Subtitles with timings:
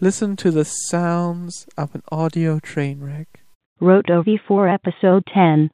[0.00, 3.40] Listen to the sounds of an audio train wreck.
[3.80, 5.70] Roto V4 Episode 10.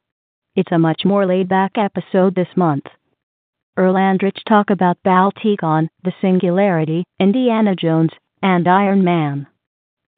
[0.55, 2.85] It's a much more laid back episode this month.
[3.75, 9.45] Earl and Rich talk about Balticon, the Singularity, Indiana Jones, and Iron Man.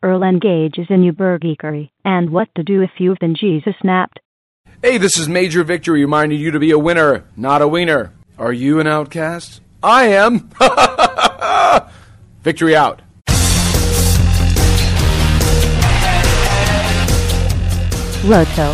[0.03, 4.19] Earl engages in Ubergeekery and what to do if you've been Jesus napped.
[4.83, 8.13] Hey, this is Major Victory reminding you to be a winner, not a wiener.
[8.37, 9.61] Are you an outcast?
[9.81, 10.51] I am.
[12.43, 13.01] Victory out.
[18.25, 18.73] Roto.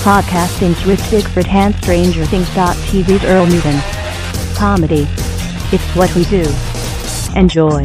[0.00, 3.78] Podcasting with Sigfrit and Stranger Things.tv's Earl Newton.
[4.56, 5.06] Comedy.
[5.70, 6.46] It's what we do.
[7.38, 7.84] Enjoy.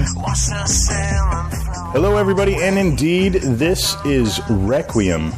[1.91, 5.33] Hello, everybody, and indeed, this is Requiem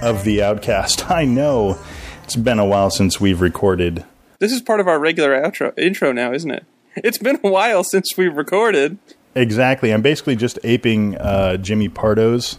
[0.00, 1.10] of the Outcast.
[1.10, 1.78] I know
[2.22, 4.06] it's been a while since we've recorded.
[4.38, 6.64] This is part of our regular outro intro now, isn't it?
[6.96, 8.96] It's been a while since we've recorded.
[9.34, 9.92] Exactly.
[9.92, 12.58] I'm basically just aping uh, Jimmy Pardo's.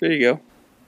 [0.00, 0.40] There you go.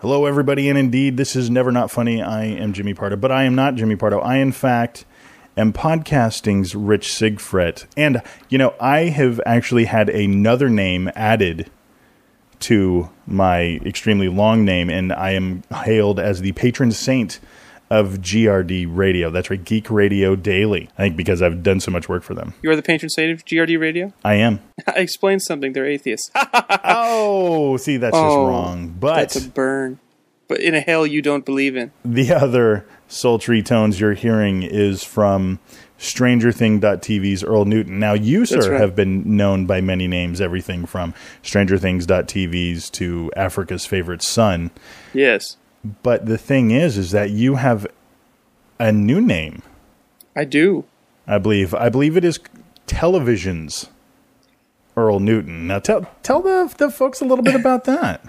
[0.05, 2.21] Hello, everybody, and indeed, this is Never Not Funny.
[2.21, 4.19] I am Jimmy Pardo, but I am not Jimmy Pardo.
[4.19, 5.07] I, in fact,
[5.57, 7.87] am podcasting's Rich Sigfrit.
[7.97, 8.21] And,
[8.51, 11.71] you know, I have actually had another name added
[12.61, 17.41] to my extremely long name, and I am hailed as the patron saint
[17.91, 19.31] of GRD Radio.
[19.31, 20.89] That's right, Geek Radio Daily.
[20.99, 22.55] I think because I've done so much work for them.
[22.63, 24.13] You are the patron saint of GRD Radio?
[24.25, 24.61] I am.
[24.87, 25.73] I explained something.
[25.73, 26.31] They're atheists.
[26.35, 28.95] oh, see, that's just Oh, wrong.
[28.99, 30.01] But That's a burn.
[30.49, 31.91] But in a hell you don't believe in.
[32.05, 35.59] the other sultry tones you're hearing is from
[35.97, 37.99] Stranger Thing.tv's Earl Newton.
[37.99, 38.81] Now, you, sir, right.
[38.81, 44.71] have been known by many names, everything from Stranger Things.tv's to Africa's Favorite Son.
[45.13, 45.57] Yes,
[46.03, 47.87] But the thing is, is that you have
[48.79, 49.63] a new name,
[50.37, 50.85] I do.
[51.27, 51.73] I believe.
[51.75, 52.39] I believe it is
[52.87, 53.89] television's
[54.97, 55.67] Earl Newton.
[55.69, 58.25] Now, tell tell the, the folks a little bit about that.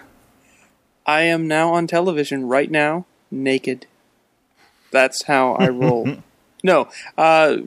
[1.05, 3.85] I am now on television right now, naked.
[4.91, 6.17] That's how I roll.
[6.63, 7.57] no, uh,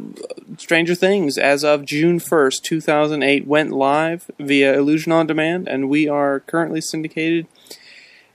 [0.56, 6.08] Stranger Things, as of June 1st, 2008, went live via Illusion On Demand, and we
[6.08, 7.46] are currently syndicated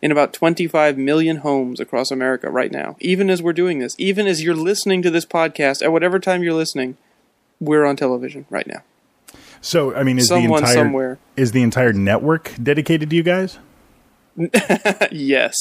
[0.02, 2.97] in about 25 million homes across America right now.
[3.00, 6.44] Even as we're doing this, even as you're listening to this podcast, at whatever time
[6.44, 6.97] you're listening,
[7.59, 8.84] we're on television right now.
[9.62, 11.19] So, I mean, is the entire somewhere.
[11.38, 13.59] is the entire network dedicated to you guys?
[15.11, 15.55] yes.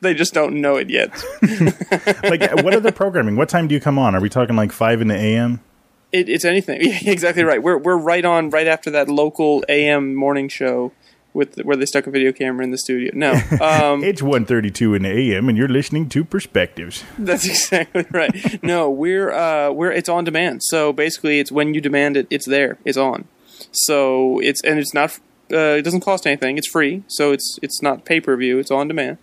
[0.00, 1.10] They just don't know it yet.
[2.24, 5.00] like what other programming what time do you come on are we talking like 5
[5.00, 5.60] in the am
[6.10, 6.80] It, it's anything.
[6.82, 7.62] Yeah, exactly right.
[7.62, 10.92] We're we're right on right after that local AM morning show
[11.34, 13.10] with where they stuck a video camera in the studio.
[13.14, 18.62] No, um, it's 1.32 in the am and you're listening to perspectives that's exactly right.
[18.62, 20.62] No, we're uh, we're it's on demand.
[20.64, 23.28] So basically, it's when you demand it, it's there, it's on.
[23.70, 25.18] So it's and it's not.
[25.52, 26.58] Uh, it doesn't cost anything.
[26.58, 27.02] It's free.
[27.08, 28.58] So it's it's not pay per view.
[28.58, 29.18] It's on demand.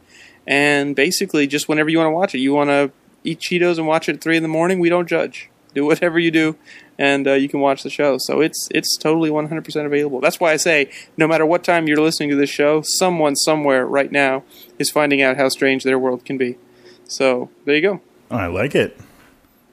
[0.46, 2.92] And basically, just whenever you want to watch it, you want to
[3.24, 4.80] eat Cheetos and watch it at three in the morning.
[4.80, 5.50] We don't judge.
[5.76, 6.56] Do whatever you do,
[6.98, 8.18] and uh, you can watch the show.
[8.20, 10.20] So it's it's totally 100% available.
[10.20, 13.86] That's why I say, no matter what time you're listening to this show, someone somewhere
[13.86, 14.44] right now
[14.80, 16.58] is finding out how strange their world can be.
[17.06, 18.02] So there you go.
[18.32, 18.98] i like it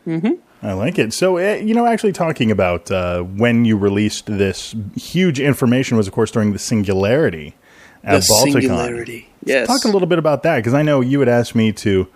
[0.07, 0.41] mm-hmm.
[0.67, 4.75] I like it so uh, you know actually talking about uh, when you released this
[4.97, 7.55] huge information was of course during the singularity
[8.05, 8.53] at the Balticon.
[8.53, 9.29] singularity.
[9.45, 9.67] Yes.
[9.67, 12.09] talk a little bit about that because i know you had asked me to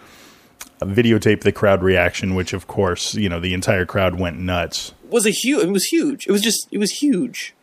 [0.81, 4.93] uh, videotape the crowd reaction which of course you know the entire crowd went nuts
[5.10, 5.65] was a huge.
[5.65, 6.27] It was huge.
[6.27, 6.69] It was just.
[6.71, 7.55] It was huge.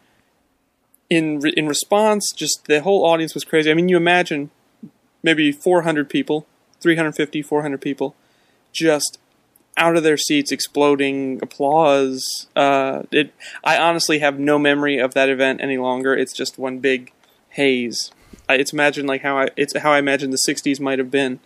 [1.10, 3.72] In re- in response, just the whole audience was crazy.
[3.72, 4.52] I mean, you imagine
[5.24, 6.46] maybe 400 people,
[6.82, 8.16] 350, 400 people,
[8.74, 9.18] just
[9.78, 12.48] out of their seats, exploding applause.
[12.56, 13.34] Uh, it.
[13.64, 16.16] I honestly have no memory of that event any longer.
[16.16, 17.14] It's just one big
[17.50, 18.12] haze.
[18.50, 19.50] I, it's imagine like how I.
[19.56, 21.40] It's how I imagine the 60s might have been.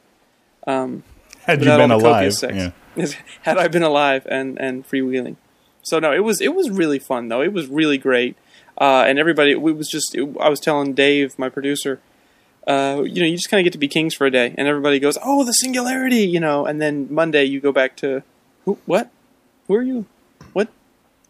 [1.46, 2.72] had you been alive yeah.
[3.44, 5.36] Had I been alive and and freewheeling.
[5.84, 7.42] So no, it was it was really fun though.
[7.42, 8.38] It was really great,
[8.80, 9.52] uh, and everybody.
[9.52, 10.16] It was just.
[10.16, 12.00] It, I was telling Dave, my producer,
[12.68, 14.68] uh, you know, you just kind of get to be kings for a day, and
[14.68, 18.24] everybody goes, "Oh, the singularity," you know, and then Monday you go back to,
[18.66, 19.10] who, what,
[19.68, 20.06] who are you,
[20.54, 20.68] what,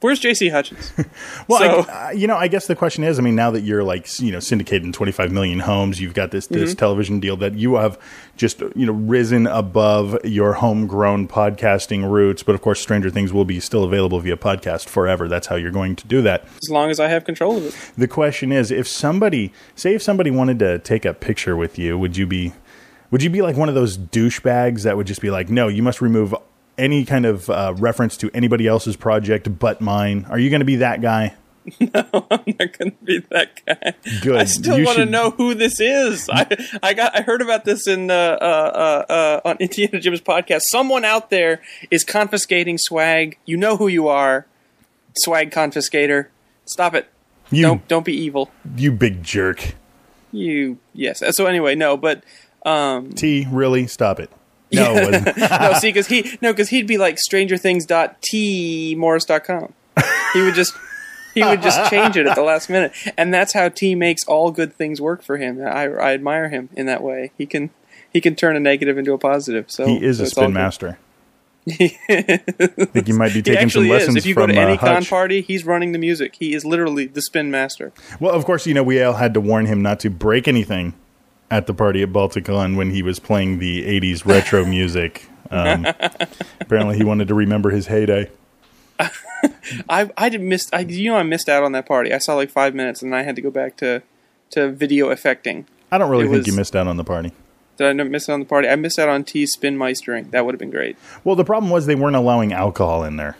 [0.01, 0.49] where's J.C.
[0.49, 0.91] Hutchins?
[1.47, 3.61] Well, So- I, uh, you know, I guess the question is, I mean, now that
[3.61, 6.59] you're like, you know, syndicated in 25 million homes, you've got this Mm-hmm.
[6.61, 7.99] this television deal that you have
[8.37, 12.43] just, you know, risen above your homegrown podcasting roots.
[12.43, 15.27] But of course, Stranger Things will be still available via podcast forever.
[15.27, 16.45] That's how you're going to do that.
[16.61, 17.75] as long as I have control of it.
[17.97, 21.97] The question is, if somebody, say, if somebody wanted to take a picture with you,
[21.97, 22.53] would you be,
[23.11, 25.83] would you be like one of those douchebags that would just be like, no, you
[25.83, 26.33] must remove
[26.81, 30.25] any kind of uh, reference to anybody else's project but mine?
[30.29, 31.35] Are you going to be that guy?
[31.79, 33.93] No, I'm not going to be that guy.
[34.23, 34.35] Good.
[34.35, 36.27] I still want to should- know who this is.
[36.27, 36.47] I,
[36.81, 40.61] I got I heard about this in uh, uh, uh, uh, on Indiana Jim's podcast.
[40.71, 41.61] Someone out there
[41.91, 43.37] is confiscating swag.
[43.45, 44.47] You know who you are,
[45.17, 46.27] swag confiscator.
[46.65, 47.07] Stop it.
[47.51, 48.49] You Don't don't be evil.
[48.75, 49.75] you big jerk.
[50.31, 51.21] You yes.
[51.35, 52.23] So anyway, no, but
[52.65, 53.85] um, Tee, really?
[53.85, 54.31] Stop it.
[54.73, 59.73] No, no, see, because he no, because he'd be like Stranger things.t-morris.com.
[60.33, 60.73] He would just
[61.33, 64.51] he would just change it at the last minute, and that's how Tee makes all
[64.51, 65.61] good things work for him.
[65.61, 67.31] I, I admire him in that way.
[67.37, 67.69] He can
[68.11, 69.69] he can turn a negative into a positive.
[69.69, 70.97] So he is so a spin master.
[71.69, 74.23] I think you might be taking some lessons is.
[74.23, 76.35] If you go from to any uh, con party, he's running the music.
[76.39, 77.93] He is literally the spin master.
[78.19, 80.95] Well, of course, you know we all had to warn him not to break anything
[81.51, 85.27] at the party at Balticon when he was playing the '80s retro music.
[85.51, 85.85] Um,
[86.59, 88.29] apparently, he wanted to remember his heyday.
[89.89, 90.69] I I did miss.
[90.73, 92.13] I you know I missed out on that party.
[92.13, 94.01] I saw like five minutes, and I had to go back to
[94.51, 95.65] to video effecting.
[95.91, 97.31] I don't really It think was- you missed out on the party.
[97.77, 98.67] Did I miss out on the party?
[98.69, 100.29] I missed out on Tee spin meistering.
[100.31, 100.97] That would have been great.
[101.23, 103.37] Well, the problem was they weren't allowing alcohol in there.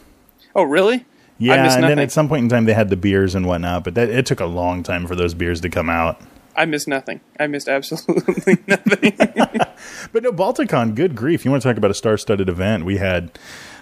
[0.56, 1.06] Oh really?
[1.38, 1.82] Yeah, and nothing.
[1.82, 4.26] then at some point in time they had the beers and whatnot, but that, it
[4.26, 6.20] took a long time for those beers to come out.
[6.62, 7.22] I missed nothing.
[7.40, 9.18] I missed absolutely nothing.
[10.14, 11.44] But no, Balticon, good grief!
[11.44, 12.86] You want to talk about a star-studded event?
[12.86, 13.32] We had,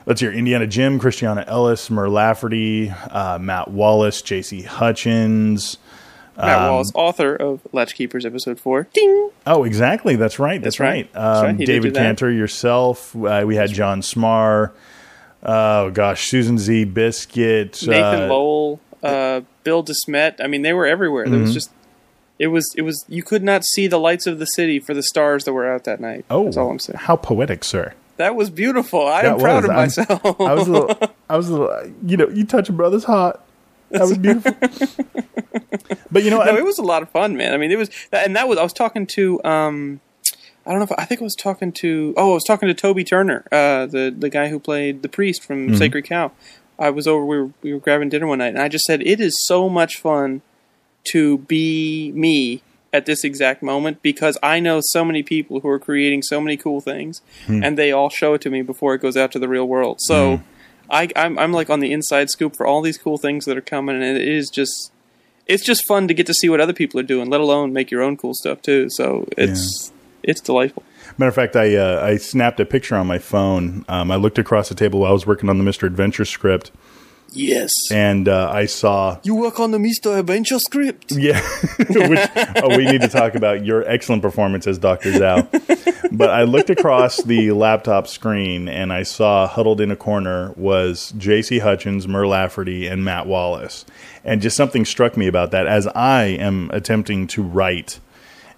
[0.05, 4.61] let's hear Indiana Jim, Christiana Ellis, Mur Lafferty, uh, Matt Wallace, J.C.
[4.61, 5.77] Hutchins.
[6.37, 8.87] Matt Um, Wallace, author of Latchkeepers episode four.
[8.93, 9.29] Ding.
[9.45, 10.15] Oh, exactly.
[10.15, 10.61] That's right.
[10.61, 10.87] That's, That's right.
[11.05, 11.13] right.
[11.13, 11.65] That's Um, right.
[11.65, 11.95] David.
[11.95, 13.13] Cantor, yourself.
[13.15, 14.71] Uh, we had John Smar.
[15.43, 16.85] Oh gosh, Susan Z.
[16.85, 17.81] Biscuit.
[17.85, 20.35] Nathan uh, Lowell, uh, Bill DeSmedt.
[20.41, 21.25] I mean, they were everywhere.
[21.25, 21.41] There Mm-hmm.
[21.43, 21.71] was just.
[22.39, 22.73] It was.
[22.77, 23.03] It was.
[23.09, 25.83] You could not see the lights of the city for the stars that were out
[25.83, 26.25] that night.
[26.29, 26.97] Oh, that's all I'm saying.
[26.99, 27.93] How poetic, sir.
[28.17, 29.05] That was beautiful.
[29.07, 29.65] I That am proud was.
[29.65, 30.41] of I'm- myself.
[30.41, 31.09] I was a little.
[31.29, 31.93] I was a little.
[32.05, 33.39] You know, you touch a brother's heart.
[33.91, 34.53] That was beautiful.
[36.11, 37.53] but you know, no, I- it was a lot of fun, man.
[37.53, 38.57] I mean, it was, and that was.
[38.57, 39.43] I was talking to.
[39.43, 39.99] um
[40.65, 42.13] I don't know if I think I was talking to.
[42.17, 45.43] Oh, I was talking to Toby Turner, uh, the the guy who played the priest
[45.43, 45.75] from Mm-hmm.
[45.77, 46.31] Sacred Cow.
[46.77, 47.25] I was over.
[47.25, 49.67] We were we were grabbing dinner one night, and I just said it is so
[49.69, 50.41] much fun
[51.05, 52.61] to be me
[52.91, 56.57] at this exact moment because I know so many people who are creating so many
[56.57, 57.63] cool things, Hmm.
[57.63, 59.97] and they all show it to me before it goes out to the real world.
[60.01, 60.41] So.
[60.91, 63.61] I, I'm, I'm like on the inside scoop for all these cool things that are
[63.61, 64.91] coming, and it is just
[65.45, 67.91] it's just fun to get to see what other people are doing, let alone make
[67.91, 68.87] your own cool stuff too.
[68.89, 69.91] So it's
[70.23, 70.81] it's delightful.
[71.19, 73.85] Matter of fact, I uh, I snapped a picture on my phone.
[73.87, 76.71] Um, I looked across the table while I was working on the Mister Adventure script,
[77.31, 77.71] Yes.
[77.91, 80.17] and uh, I saw You work on the Mr.
[80.19, 81.11] Adventure script.
[81.11, 81.41] Yeah,
[81.77, 82.29] which
[82.63, 85.47] oh, we need to talk about your excellent performance as Doctor Zhao.
[86.11, 91.13] but I looked across the laptop screen and I saw huddled in a corner was
[91.17, 91.59] J.C.
[91.59, 93.85] Hutchins, Mur Lafferty, and Matt Wallace,
[94.23, 97.99] and just something struck me about that as I am attempting to write,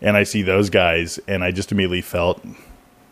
[0.01, 2.43] and I see those guys, and I just immediately felt.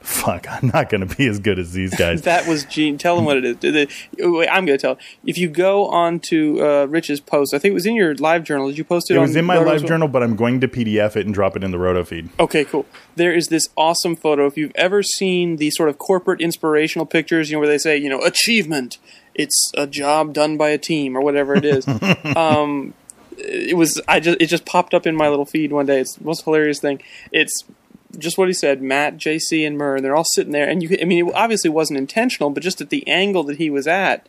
[0.02, 0.48] Fuck!
[0.50, 2.22] I'm not going to be as good as these guys.
[2.30, 2.98] That was Gene.
[2.98, 3.88] Tell them what it is.
[4.20, 4.98] I'm going to tell.
[5.26, 8.44] If you go on to uh, Rich's post, I think it was in your live
[8.44, 8.68] journal.
[8.68, 9.16] Did you post it?
[9.16, 11.56] it was in my Roto live journal, but I'm going to PDF it and drop
[11.56, 12.30] it in the Roto feed.
[12.40, 12.86] Okay, cool.
[13.16, 14.46] There is this awesome photo.
[14.46, 17.98] If you've ever seen the sort of corporate inspirational pictures, you know, where they say,
[17.98, 19.00] you know, achievement,
[19.34, 21.88] it's a job done by a team or whatever it is.
[22.36, 22.94] um,
[23.38, 24.02] it was.
[24.08, 26.00] I just it just popped up in my little feed one day.
[26.00, 27.02] It's the most hilarious thing.
[27.32, 27.64] It's
[28.18, 28.82] just what he said.
[28.82, 30.02] Matt, JC, and Mur.
[30.02, 30.98] They're all sitting there, and you.
[31.02, 34.28] I mean, it obviously wasn't intentional, but just at the angle that he was at,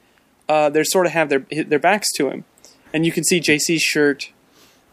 [0.49, 2.45] uh, they sort of have their their backs to him,
[2.93, 4.31] and you can see JC's shirt.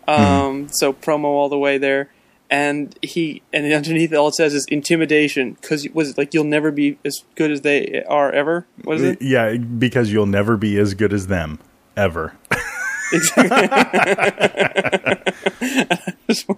[0.08, 2.10] Um, so promo all the way there,
[2.50, 6.72] and he and underneath all it says is intimidation because was it like you'll never
[6.72, 8.65] be as good as they are ever?
[8.84, 9.22] Was it?
[9.22, 11.60] Yeah, because you'll never be as good as them
[11.98, 12.36] ever.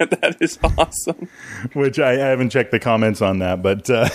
[0.10, 1.30] That is awesome.
[1.74, 4.10] Which I, I haven't checked the comments on that, but uh,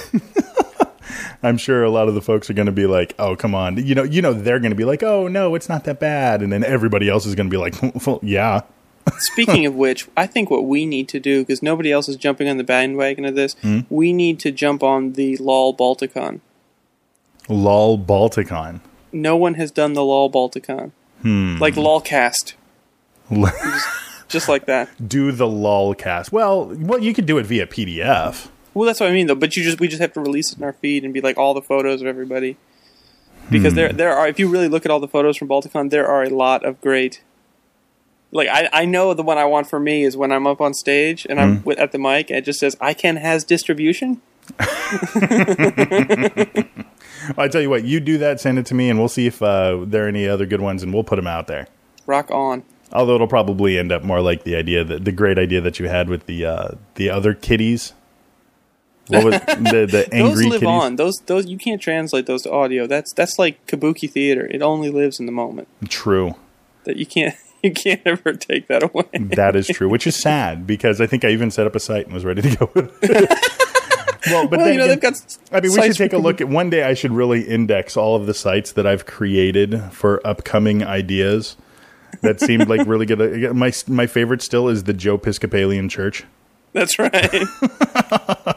[1.43, 3.85] I'm sure a lot of the folks are going to be like, "Oh, come on!"
[3.85, 6.43] You know, you know, they're going to be like, "Oh, no, it's not that bad,"
[6.43, 7.75] and then everybody else is going to be like,
[8.07, 8.63] well, "Yeah."
[9.19, 12.49] Speaking of which, I think what we need to do because nobody else is jumping
[12.49, 13.57] on the bandwagon of this,
[13.91, 16.41] we need to jump on the LOL Balticon.
[17.49, 18.81] Lol Balticon.
[19.13, 20.93] No one has done the LOL Balticon,
[21.25, 21.57] Hmm.
[21.57, 22.53] like LOLcast,
[24.29, 24.91] just like that.
[25.09, 26.31] Do the lol cast.
[26.31, 28.49] Well, well, you could do it via PDF.
[28.75, 29.35] Well, that's what I mean, though.
[29.35, 31.39] But you just we just have to release it in our feed and be like
[31.39, 32.59] all the photos of everybody,
[33.51, 33.77] because hmm.
[33.77, 36.25] there there are if you really look at all the photos from Balticon, there are
[36.25, 37.23] a lot of great.
[38.31, 40.75] Like I, I know the one I want for me is when I'm up on
[40.75, 41.65] stage and I'm hmm.
[41.65, 44.21] with, at the mic and it just says "ICANN has distribution."
[47.39, 49.43] I tell you what, you do that, send it to me, and we'll see if
[49.43, 51.69] uh, there are any other good ones, and we'll put them out there.
[52.07, 52.63] rock on.
[52.93, 55.89] Although it'll probably end up more like the idea that the great idea that you
[55.89, 57.93] had with the uh, the other kitties.
[59.09, 60.69] What was the the angry those live kitties?
[60.69, 60.97] on.
[60.97, 62.87] Those those you can't translate those to audio.
[62.87, 64.47] That's that's like kabuki theater.
[64.47, 65.67] It only lives in the moment.
[65.89, 66.37] True.
[66.85, 69.05] That you can't you can't ever take that away.
[69.15, 72.05] That is true, which is sad because I think I even set up a site
[72.05, 73.29] and was ready to go with it.
[74.27, 75.37] Well, but well, you know again, they've got.
[75.53, 76.83] I mean, we should take a look at one day.
[76.85, 81.57] I should really index all of the sites that I've created for upcoming ideas
[82.23, 83.55] that seemed like really good.
[83.57, 86.25] My my favorite still is the Joe Episcopalian Church.
[86.73, 87.13] That's right.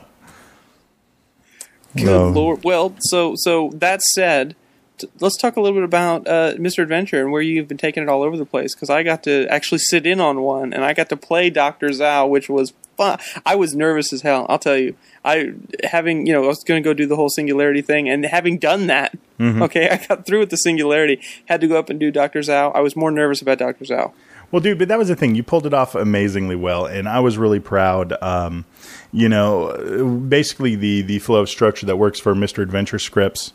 [1.96, 2.30] Good No.
[2.30, 2.64] lord.
[2.64, 4.56] Well, so so that said,
[4.98, 6.84] t- let's talk a little bit about uh, Mr.
[6.84, 8.76] Adventure and where you've been taking it all over the place.
[8.76, 11.88] Because I got to actually sit in on one, and I got to play Doctor
[11.90, 13.20] Zhao, which was fun.
[13.46, 14.46] I was nervous as hell.
[14.50, 14.96] I'll tell you.
[15.24, 18.25] I having you know I was going to go do the whole singularity thing, and
[18.25, 21.22] having done that, okay, I got through with the singularity.
[21.46, 22.75] Had to go up and do Doctor Zhao.
[22.75, 24.13] I was more nervous about Doctor Zhao.
[24.50, 25.36] Well, dude, but that was the thing.
[25.36, 28.13] You pulled it off amazingly well, and I was really proud.
[28.22, 28.63] Um,
[29.12, 33.51] you know, basically the the flow of structure that works for Mister Adventure scripts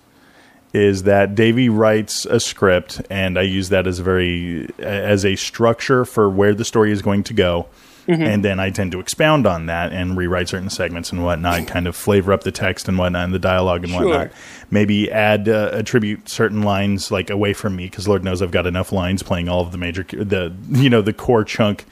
[0.75, 5.37] is that Davey writes a script, and I use that as a very as a
[5.37, 7.67] structure for where the story is going to go.
[8.09, 11.87] And then I tend to expound on that and rewrite certain segments and whatnot, kind
[11.87, 14.05] of flavor up the text and whatnot, and the dialogue and Sure.
[14.05, 14.33] whatnot.
[14.71, 18.67] Maybe add uh, attribute certain lines like away from me, because Lord knows I've got
[18.67, 21.85] enough lines playing all of the major, the you know the core chunk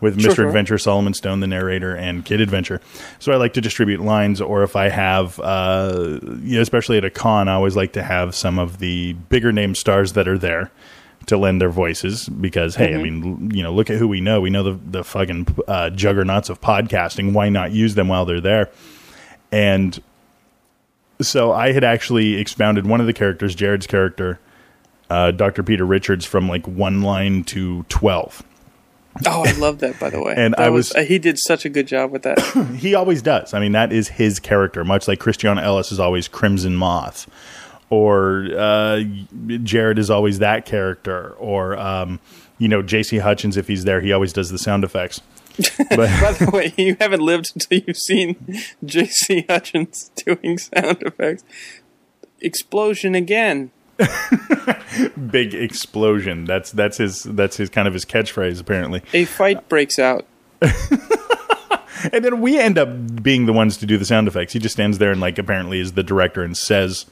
[0.00, 0.34] with Sure, Mr.
[0.36, 0.46] sure.
[0.46, 2.80] Adventure, Solomon Stone, the narrator, and Kid Adventure.
[3.18, 7.04] So I like to distribute lines, or if I have, uh, you know, especially at
[7.06, 10.36] a con, I always like to have some of the bigger name stars that are
[10.38, 10.70] there
[11.26, 14.40] to lend their voices because hey, I mean, you know, look at who we know.
[14.40, 17.32] We know the the fucking uh, juggernauts of podcasting.
[17.32, 18.70] Why not use them while they're there?
[19.52, 20.00] And
[21.20, 24.38] so I had actually expounded one of the characters, Jared's character,
[25.08, 25.62] uh, Dr.
[25.62, 28.42] Peter Richards, from like one line to twelve.
[29.26, 29.98] Oh, I love that.
[29.98, 32.22] By the way, And That I was- uh, he did such a good job with
[32.24, 32.38] that.
[32.76, 33.54] He always does.
[33.54, 37.26] I mean, that is his character, much like Christiana Ellis is always Crimson Moth,
[37.90, 39.02] or uh,
[39.62, 42.20] Jared is always that character, or um,
[42.58, 43.18] you know, J.C.
[43.18, 45.20] Hutchins, if he's there, he always does the sound effects.
[45.88, 48.36] But By the way, you haven't lived until you've seen
[48.84, 49.46] J.C.
[49.48, 51.44] Hutchins doing sound effects.
[52.40, 53.70] Explosion again.
[55.30, 56.44] big explosion.
[56.44, 59.02] That's that's his that's his kind of his catchphrase apparently.
[59.14, 60.26] A fight breaks out.
[62.12, 64.52] And then we end up being the ones to do the sound effects.
[64.52, 67.06] He just stands there and like apparently is the director and says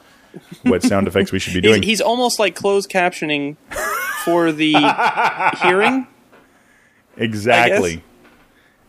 [0.62, 1.82] what sound effects we should be doing.
[1.82, 3.56] he's almost like closed captioning
[4.24, 4.72] for the
[5.62, 6.06] hearing.
[7.16, 8.02] Exactly.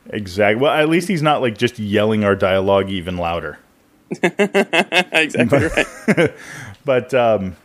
[0.09, 0.61] Exactly.
[0.61, 3.59] Well, at least he's not like just yelling our dialogue even louder.
[4.21, 6.33] exactly right.
[6.85, 7.55] But um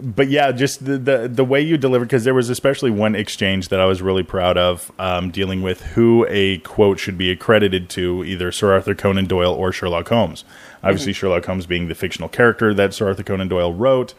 [0.00, 3.68] but yeah, just the the, the way you delivered because there was especially one exchange
[3.68, 7.90] that I was really proud of um, dealing with who a quote should be accredited
[7.90, 10.44] to either Sir Arthur Conan Doyle or Sherlock Holmes.
[10.82, 14.14] Obviously, Sherlock Holmes being the fictional character that Sir Arthur Conan Doyle wrote,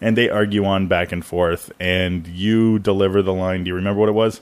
[0.00, 1.72] and they argue on back and forth.
[1.80, 3.64] And you deliver the line.
[3.64, 4.40] Do you remember what it was?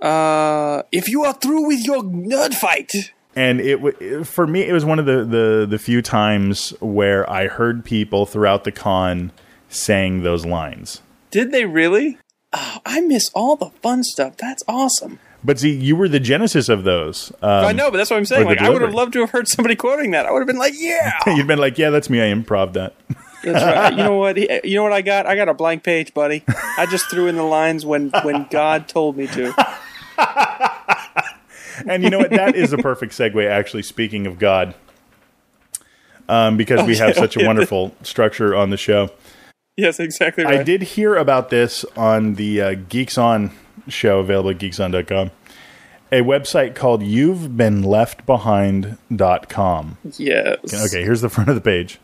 [0.00, 2.90] Uh, if you are through with your nerd fight,
[3.36, 7.46] and it for me it was one of the, the the few times where I
[7.46, 9.30] heard people throughout the con
[9.72, 11.00] saying those lines.
[11.30, 12.18] did they really?
[12.52, 14.36] Oh, I miss all the fun stuff.
[14.36, 15.18] That's awesome.
[15.42, 17.32] But see, you were the genesis of those.
[17.42, 18.46] Um, I know, but that's what I'm saying.
[18.46, 20.26] Like, I would have loved to have heard somebody quoting that.
[20.26, 22.20] I would have been like, "Yeah, You've been like, yeah, that's me.
[22.20, 22.94] I improv that.
[23.42, 24.36] that's right." You know what?
[24.64, 25.26] You know what I got?
[25.26, 26.44] I got a blank page, buddy.
[26.78, 29.54] I just threw in the lines when when God told me to.
[31.86, 32.30] And you know what?
[32.30, 33.44] That is a perfect segue.
[33.48, 34.74] Actually, speaking of God,
[36.28, 39.10] um, because we have such a wonderful structure on the show.
[39.76, 40.60] Yes, exactly right.
[40.60, 43.50] I did hear about this on the uh, Geeks On
[43.88, 45.30] show available at geekson.com.
[46.10, 49.98] A website called you've been left behind.com.
[50.18, 50.58] Yes.
[50.86, 51.98] Okay, here's the front of the page.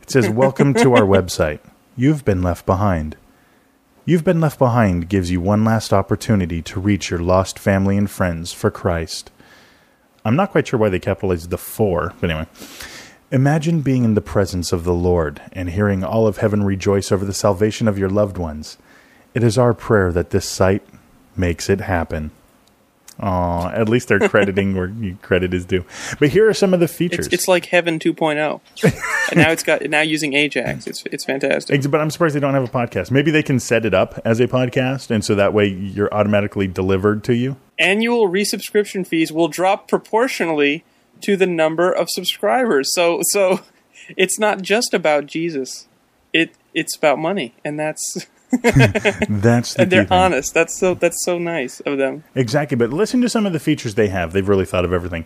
[0.00, 1.60] It says, Welcome to our website.
[1.96, 3.16] You've been left behind.
[4.06, 8.10] You've been left behind gives you one last opportunity to reach your lost family and
[8.10, 9.30] friends for Christ.
[10.24, 12.48] I'm not quite sure why they capitalized the for, but anyway.
[13.32, 17.24] Imagine being in the presence of the Lord and hearing all of heaven rejoice over
[17.24, 18.76] the salvation of your loved ones.
[19.34, 20.82] It is our prayer that this site
[21.36, 22.32] makes it happen.
[23.20, 25.84] Aw, at least they're crediting where credit is due.
[26.18, 27.26] But here are some of the features.
[27.26, 28.60] It's, it's like Heaven 2.0.
[29.30, 30.88] and now it's got now using Ajax.
[30.88, 31.88] It's it's fantastic.
[31.88, 33.12] But I'm surprised they don't have a podcast.
[33.12, 36.66] Maybe they can set it up as a podcast, and so that way you're automatically
[36.66, 37.56] delivered to you.
[37.78, 40.84] Annual resubscription fees will drop proportionally
[41.22, 42.92] to the number of subscribers.
[42.94, 43.60] So so
[44.16, 45.88] it's not just about Jesus.
[46.32, 48.26] It it's about money, and that's
[48.62, 50.54] That's the and they're honest.
[50.54, 52.24] That's so that's so nice of them.
[52.34, 54.32] Exactly, but listen to some of the features they have.
[54.32, 55.24] They've really thought of everything.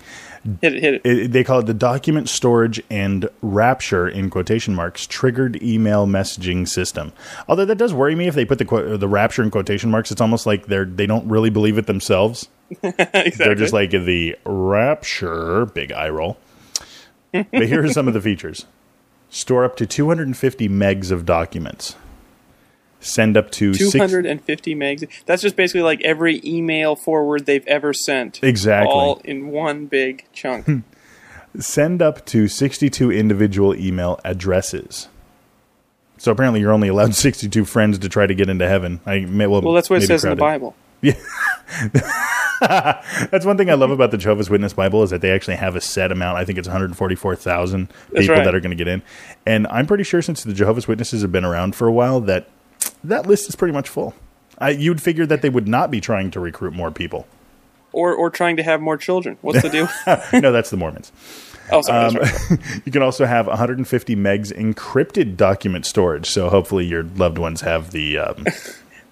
[0.60, 1.06] Hit it, hit it.
[1.06, 6.68] It, they call it the document storage and rapture in quotation marks triggered email messaging
[6.68, 7.14] system.
[7.48, 10.12] Although that does worry me if they put the quote, the rapture in quotation marks.
[10.12, 12.48] It's almost like they're they don't really believe it themselves.
[12.82, 13.30] Exactly.
[13.36, 16.38] They're just like the rapture, big eye roll.
[17.32, 18.66] but here are some of the features:
[19.30, 21.96] store up to 250 megs of documents.
[23.00, 25.06] Send up to six- 250 megs.
[25.26, 28.42] That's just basically like every email forward they've ever sent.
[28.42, 28.90] Exactly.
[28.92, 30.64] All in one big chunk.
[30.64, 30.78] Hmm.
[31.58, 35.08] send up to 62 individual email addresses.
[36.16, 39.00] So apparently, you're only allowed 62 friends to try to get into heaven.
[39.04, 40.36] I may, well, well, that's what it says in the.
[40.36, 40.74] Bible.
[43.30, 45.76] That's one thing I love about the Jehovah's Witness Bible is that they actually have
[45.76, 46.38] a set amount.
[46.38, 48.44] I think it's 144,000 people right.
[48.44, 49.02] that are going to get in,
[49.46, 52.48] and I'm pretty sure since the Jehovah's Witnesses have been around for a while that
[53.02, 54.14] that list is pretty much full.
[54.58, 57.26] I, you'd figure that they would not be trying to recruit more people.
[57.92, 59.38] Or or trying to have more children.
[59.40, 59.88] What's the deal?
[60.40, 61.12] no, that's the Mormons.
[61.70, 62.06] oh, sorry.
[62.06, 62.58] Um, right.
[62.84, 66.28] You can also have 150 megs encrypted document storage.
[66.28, 68.18] So hopefully your loved ones have the.
[68.18, 68.46] Um,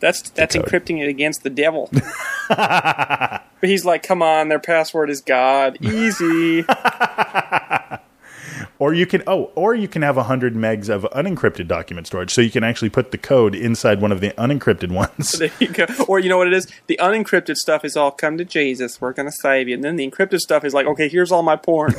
[0.02, 1.88] That's that's encrypting it against the devil.
[2.48, 5.78] but he's like, come on, their password is God.
[5.80, 6.64] Easy.
[8.80, 12.32] or you can oh, or you can have 100 megs of unencrypted document storage.
[12.32, 15.30] So you can actually put the code inside one of the unencrypted ones.
[15.38, 15.86] there you go.
[16.08, 16.66] Or you know what it is?
[16.88, 19.76] The unencrypted stuff is all come to Jesus, we're gonna save you.
[19.76, 21.94] And then the encrypted stuff is like, okay, here's all my porn.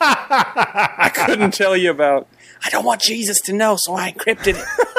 [0.00, 2.26] I couldn't tell you about.
[2.64, 4.95] I don't want Jesus to know, so I encrypted it.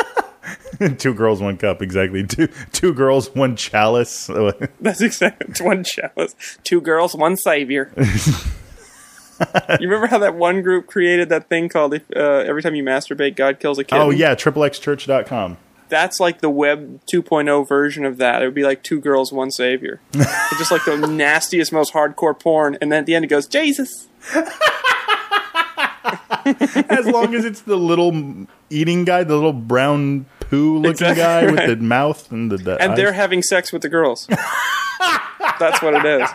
[0.97, 1.81] two girls, one cup.
[1.81, 2.23] Exactly.
[2.27, 4.27] Two two girls, one chalice.
[4.81, 6.35] That's exactly one chalice.
[6.63, 7.91] Two girls, one savior.
[7.97, 13.35] you remember how that one group created that thing called uh, "Every time you masturbate,
[13.35, 13.97] God kills a kid"?
[13.97, 15.57] oh yeah, triplexchurch.com.
[15.89, 18.41] that's like the web 2.0 version of that.
[18.41, 20.01] It would be like two girls, one savior.
[20.13, 23.47] It's just like the nastiest, most hardcore porn, and then at the end it goes
[23.47, 24.07] Jesus.
[26.89, 31.45] As long as it's the little eating guy, the little brown poo looking Exactly guy
[31.45, 31.67] right.
[31.69, 32.97] with the mouth and the, the and eyes.
[32.97, 34.27] they're having sex with the girls.
[35.59, 36.29] That's what it is.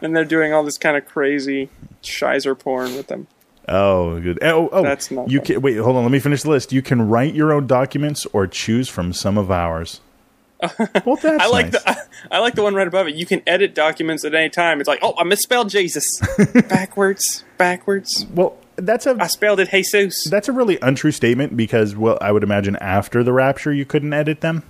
[0.00, 1.70] And they're doing all this kind of crazy
[2.02, 3.26] shizer porn with them.
[3.68, 4.38] Oh, good.
[4.42, 5.46] Eh, oh, oh That's not you fun.
[5.46, 5.76] can wait.
[5.76, 6.02] Hold on.
[6.02, 6.72] Let me finish the list.
[6.72, 10.00] You can write your own documents or choose from some of ours.
[11.06, 11.82] well, that's I like nice.
[11.84, 13.14] the I like the one right above it.
[13.14, 14.78] You can edit documents at any time.
[14.80, 16.04] It's like, oh, I misspelled Jesus.
[16.68, 18.26] backwards, backwards.
[18.34, 20.24] well, that's a I spelled it Jesus.
[20.30, 24.12] that's a really untrue statement because well, I would imagine after the rapture you couldn't
[24.12, 24.62] edit them.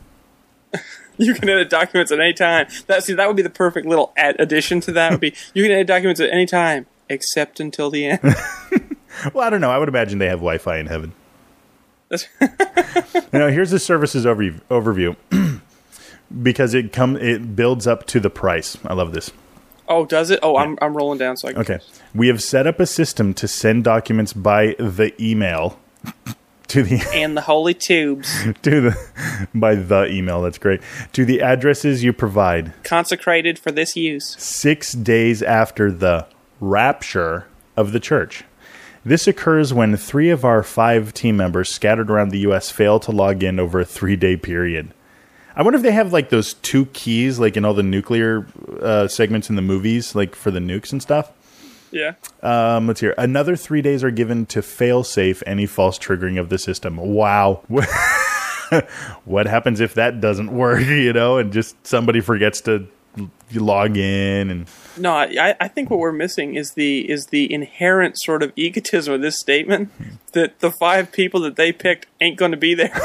[1.16, 2.68] You can edit documents at any time.
[2.86, 5.10] That see, that would be the perfect little add addition to that.
[5.10, 8.20] Would be you can edit documents at any time except until the end.
[9.34, 9.70] Well, I don't know.
[9.70, 11.12] I would imagine they have Wi-Fi in heaven.
[13.32, 14.60] Know, here's the services overview.
[14.70, 15.16] overview.
[16.42, 18.78] because it come it builds up to the price.
[18.84, 19.30] I love this.
[19.90, 20.40] Oh, does it?
[20.42, 21.60] Oh, I'm I'm rolling down so I can.
[21.60, 21.78] Okay.
[22.14, 25.78] We have set up a system to send documents by the email
[26.68, 30.40] to the And the holy tubes to the by the email.
[30.40, 30.80] That's great.
[31.12, 34.36] To the addresses you provide consecrated for this use.
[34.38, 36.26] 6 days after the
[36.60, 38.44] rapture of the church.
[39.02, 43.10] This occurs when 3 of our 5 team members scattered around the US fail to
[43.10, 44.92] log in over a 3-day period.
[45.56, 48.46] I wonder if they have like those two keys like in all the nuclear
[48.80, 51.32] uh, segments in the movies like for the nukes and stuff.
[51.90, 52.14] Yeah.
[52.42, 53.14] Um, let's hear.
[53.18, 56.96] Another three days are given to fail safe any false triggering of the system.
[56.96, 57.62] Wow.
[59.24, 62.86] what happens if that doesn't work, you know, and just somebody forgets to
[63.54, 68.16] log in and No, I, I think what we're missing is the is the inherent
[68.20, 69.90] sort of egotism of this statement
[70.32, 72.92] that the five people that they picked ain't going to be there.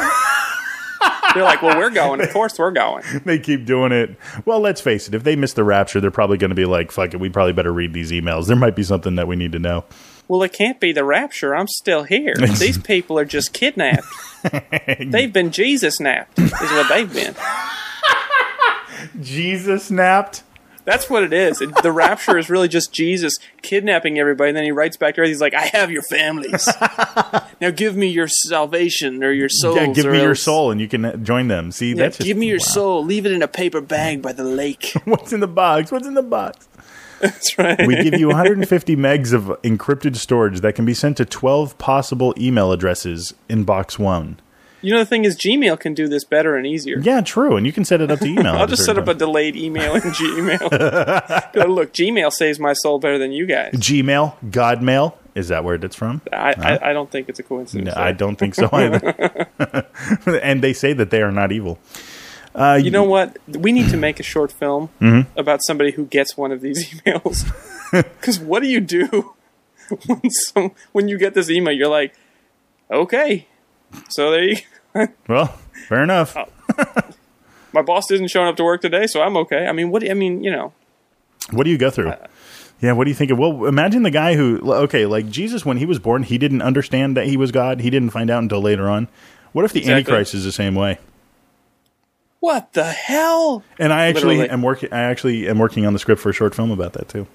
[1.34, 2.21] They're like, well, we're going.
[2.21, 3.03] Of course, we're going.
[3.25, 4.15] they keep doing it.
[4.45, 6.91] Well, let's face it, if they miss the rapture, they're probably going to be like,
[6.91, 8.47] fuck it, we probably better read these emails.
[8.47, 9.84] There might be something that we need to know.
[10.27, 11.55] Well, it can't be the rapture.
[11.55, 12.34] I'm still here.
[12.38, 14.08] These people are just kidnapped.
[14.99, 17.36] They've been Jesus napped, is what they've been.
[19.21, 20.43] Jesus napped.
[20.86, 21.62] That's what it is.
[21.62, 25.21] It- the rapture is really just Jesus kidnapping everybody, and then he writes back to
[25.21, 25.28] Earth.
[25.28, 26.67] He's like, "I have your families.
[27.62, 29.78] now give me your salvation or your souls.
[29.78, 31.71] Yeah, give me your soul and you can join them.
[31.71, 32.65] See, Yeah, that's just, give me your wow.
[32.65, 33.04] soul.
[33.06, 34.93] Leave it in a paper bag by the lake.
[35.06, 35.91] What's in the box?
[35.91, 36.67] What's in the box?
[37.19, 37.88] That's right.
[37.88, 42.34] We give you 150 megs of encrypted storage that can be sent to 12 possible
[42.38, 44.38] email addresses in box one.
[44.86, 47.00] You know, the thing is, Gmail can do this better and easier.
[47.00, 47.58] Yeah, true.
[47.58, 48.56] And you can set it up to email.
[48.56, 51.67] I'll just set up a delayed email in Gmail.
[51.67, 53.74] Look, Gmail saves my soul better than you guys.
[53.74, 56.21] Gmail, Godmail, Is that where it's from?
[56.32, 57.95] I, I, I don't think it's a coincidence.
[57.95, 59.48] No, I don't think so either.
[60.41, 61.80] and they say that they are not evil.
[62.54, 63.38] Uh, You know what?
[63.48, 65.38] We need to make a short film Mm-hmm.
[65.38, 67.43] about somebody who gets one of these emails.
[67.91, 69.34] Because what do you do
[70.08, 71.74] when some when you get this email?
[71.74, 72.13] You're like,
[72.89, 73.48] okay,
[74.10, 74.58] so there you.
[75.27, 75.47] Well,
[75.89, 76.36] fair enough.
[76.38, 76.45] Oh.
[77.73, 79.67] My boss isn't showing up to work today, so I'm okay.
[79.67, 80.01] I mean, what?
[80.01, 80.71] do- I mean, you know,
[81.51, 82.10] What do you go through?
[82.10, 82.27] Uh,
[82.81, 83.38] yeah, what do you think of?
[83.38, 87.15] Well, imagine the guy who, okay, like Jesus, when he was born, he didn't understand
[87.17, 87.81] that he was God.
[87.81, 89.08] He didn't find out until later on.
[89.53, 89.93] What if the Exactly.
[90.13, 90.99] Antichrist is the same way?
[92.41, 93.63] what the hell?
[93.79, 94.49] And I actually Literally.
[94.51, 94.93] am working.
[94.93, 97.25] I actually am working on the script for a short film about that too.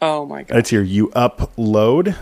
[0.00, 0.58] Oh my god!
[0.58, 0.82] It's here.
[0.82, 2.16] You upload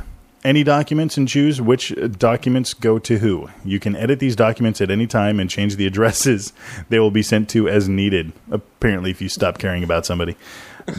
[0.44, 3.48] any documents and choose which uh, documents go to who.
[3.64, 6.52] You can edit these documents at any time and change the addresses
[6.88, 8.32] they will be sent to as needed.
[8.50, 10.36] Apparently, if you stop caring about somebody.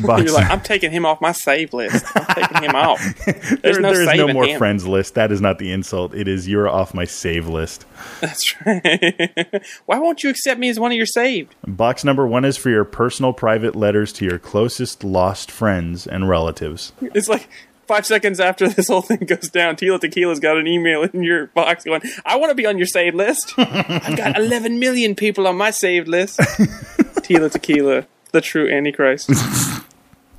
[0.01, 2.05] Box, You're like, I'm taking him off my save list.
[2.15, 3.01] I'm taking him off.
[3.25, 4.57] There's there, no there is no more him.
[4.57, 5.15] friends list.
[5.15, 6.13] That is not the insult.
[6.13, 7.85] It is you're off my save list.
[8.21, 9.61] That's right.
[9.85, 11.55] Why won't you accept me as one of your saved?
[11.67, 16.29] Box number one is for your personal private letters to your closest lost friends and
[16.29, 16.93] relatives.
[17.01, 17.49] It's like
[17.87, 21.47] five seconds after this whole thing goes down, Tila Tequila's got an email in your
[21.47, 23.53] box going, I want to be on your saved list.
[23.57, 26.39] I've got 11 million people on my saved list.
[26.39, 29.29] Tila Tequila, the true Antichrist.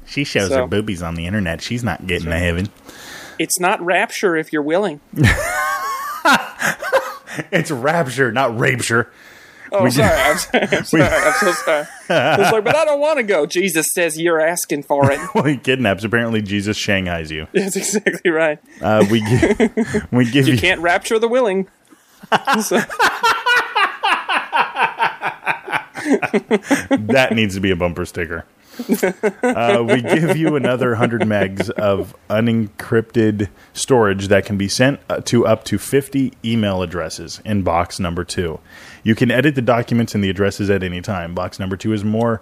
[0.07, 1.61] She shows So- her boobies on the internet.
[1.63, 2.69] She's not getting to heaven.
[3.39, 5.01] It's not rapture if you're willing.
[7.51, 9.11] It's rapture, not rapture.
[9.75, 10.09] Oh, sorry.
[10.21, 10.69] I'm sorry.
[10.73, 11.03] I'm sorry.
[11.05, 11.87] I'm so sorry.
[12.09, 13.47] It's like, but I don't want to go.
[13.47, 15.19] Jesus says you're asking for it.
[15.35, 16.05] Well, he kidnaps.
[16.05, 17.47] Apparently, Jesus shanghais you.
[17.55, 18.59] That's exactly right.
[18.81, 21.67] Uh, we give, we give you, You can't rapture the willing.
[22.63, 22.81] So-
[26.05, 28.45] that needs to be a bumper sticker.
[29.43, 35.21] Uh, we give you another 100 megs of unencrypted storage that can be sent uh,
[35.21, 38.59] to up to 50 email addresses in box number two.
[39.03, 41.35] You can edit the documents and the addresses at any time.
[41.35, 42.41] Box number two is more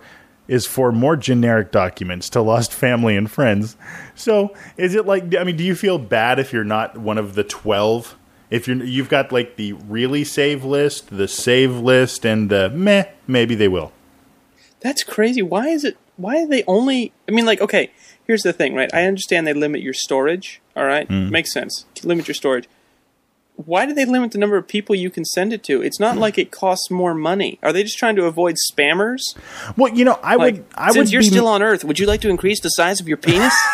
[0.48, 3.76] is for more generic documents to lost family and friends.
[4.14, 7.34] So, is it like I mean, do you feel bad if you're not one of
[7.34, 8.18] the 12?
[8.50, 13.04] If you're you've got like the really save list, the save list and the meh,
[13.26, 13.92] maybe they will.
[14.80, 15.42] That's crazy.
[15.42, 15.96] Why is it?
[16.16, 17.12] Why are they only?
[17.28, 17.90] I mean, like, okay,
[18.26, 18.92] here's the thing, right?
[18.92, 20.60] I understand they limit your storage.
[20.76, 21.30] All right, mm.
[21.30, 21.86] makes sense.
[22.02, 22.68] Limit your storage.
[23.56, 25.82] Why do they limit the number of people you can send it to?
[25.82, 26.20] It's not hmm.
[26.20, 27.58] like it costs more money.
[27.62, 29.20] Are they just trying to avoid spammers?
[29.76, 30.64] Well, you know, I Like, would.
[30.74, 32.98] I since would you're be, still on Earth, would you like to increase the size
[33.00, 33.54] of your penis?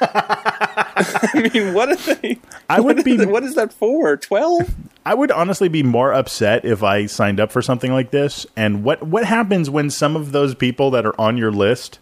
[0.00, 2.38] I mean, what are they?
[2.68, 4.16] I would what be- is it- what is that for?
[4.16, 4.74] Twelve?
[5.06, 8.46] I would honestly be more upset if I signed up for something like this.
[8.56, 11.98] And what what happens when some of those people that are on your list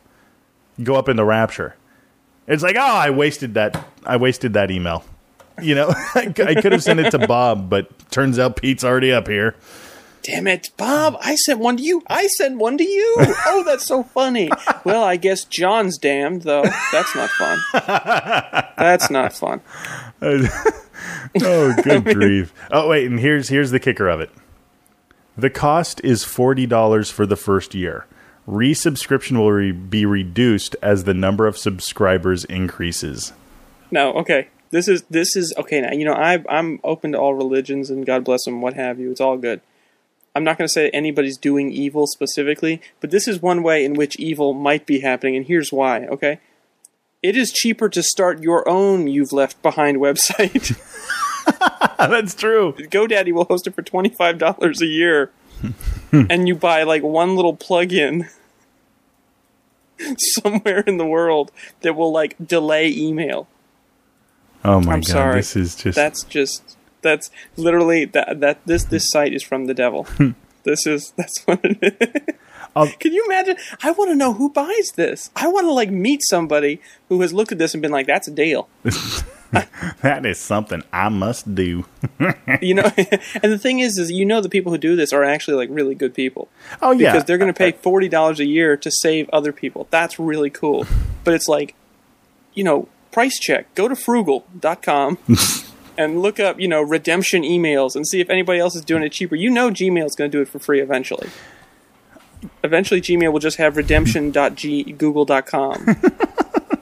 [0.82, 1.74] go up in the rapture?
[2.46, 3.88] It's like, oh, I wasted that.
[4.04, 5.04] I wasted that email.
[5.60, 9.26] You know, I could have sent it to Bob, but turns out Pete's already up
[9.28, 9.54] here.
[10.22, 11.16] Damn it, Bob!
[11.20, 12.02] I sent one to you.
[12.06, 13.16] I sent one to you.
[13.44, 14.50] Oh, that's so funny.
[14.84, 16.62] Well, I guess John's damned though.
[16.92, 17.58] That's not fun.
[18.78, 19.60] That's not fun.
[21.42, 22.52] Oh, good grief!
[22.70, 24.30] Oh, wait, and here's here's the kicker of it.
[25.36, 28.06] The cost is forty dollars for the first year.
[28.46, 33.32] Resubscription will re- be reduced as the number of subscribers increases.
[33.90, 34.48] No, okay.
[34.70, 35.80] This is this is okay.
[35.80, 38.98] Now you know I I'm open to all religions and God bless them, what have
[39.00, 39.10] you.
[39.10, 39.60] It's all good.
[40.34, 43.94] I'm not going to say anybody's doing evil specifically, but this is one way in
[43.94, 46.06] which evil might be happening, and here's why.
[46.06, 46.40] Okay,
[47.22, 50.76] it is cheaper to start your own "You've Left Behind" website.
[51.98, 52.72] That's true.
[52.72, 55.30] GoDaddy will host it for twenty five dollars a year,
[56.12, 58.28] and you buy like one little plug-in
[60.18, 63.48] somewhere in the world that will like delay email.
[64.64, 65.34] Oh my I'm god, sorry.
[65.36, 69.74] this is just That's just that's literally that that this this site is from the
[69.74, 70.06] devil.
[70.64, 72.34] this is that's what it is.
[72.74, 73.56] Um, Can you imagine?
[73.82, 75.30] I want to know who buys this.
[75.36, 78.28] I want to like meet somebody who has looked at this and been like, "That's
[78.28, 78.68] a deal."
[79.52, 81.84] that is something I must do.
[82.60, 82.90] You know,
[83.42, 85.68] and the thing is, is you know the people who do this are actually like
[85.72, 86.48] really good people.
[86.80, 89.88] Oh yeah, because they're going to pay forty dollars a year to save other people.
[89.90, 90.86] That's really cool.
[91.24, 91.74] But it's like,
[92.54, 93.74] you know, price check.
[93.74, 95.18] Go to frugal.com
[95.96, 99.12] and look up, you know, redemption emails and see if anybody else is doing it
[99.12, 99.36] cheaper.
[99.36, 101.28] You know, Gmail's going to do it for free eventually.
[102.64, 105.96] Eventually, Gmail will just have redemption.google.com.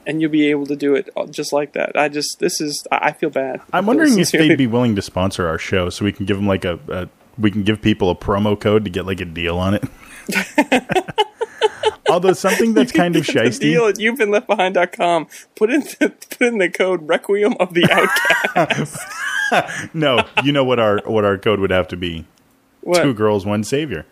[0.07, 1.95] And you'll be able to do it just like that.
[1.95, 3.61] I just, this is, I feel bad.
[3.71, 6.47] I'm wondering if they'd be willing to sponsor our show, so we can give them
[6.47, 9.59] like a, a we can give people a promo code to get like a deal
[9.59, 9.83] on it.
[12.11, 13.59] Although something that's kind of shisty.
[13.61, 15.27] deal at you've been left behind.com.
[15.55, 18.97] Put in the, put in the code Requiem of the Outcast.
[19.93, 22.25] No, you know what our what our code would have to be.
[22.81, 23.03] what?
[23.03, 24.05] Two girls, one savior.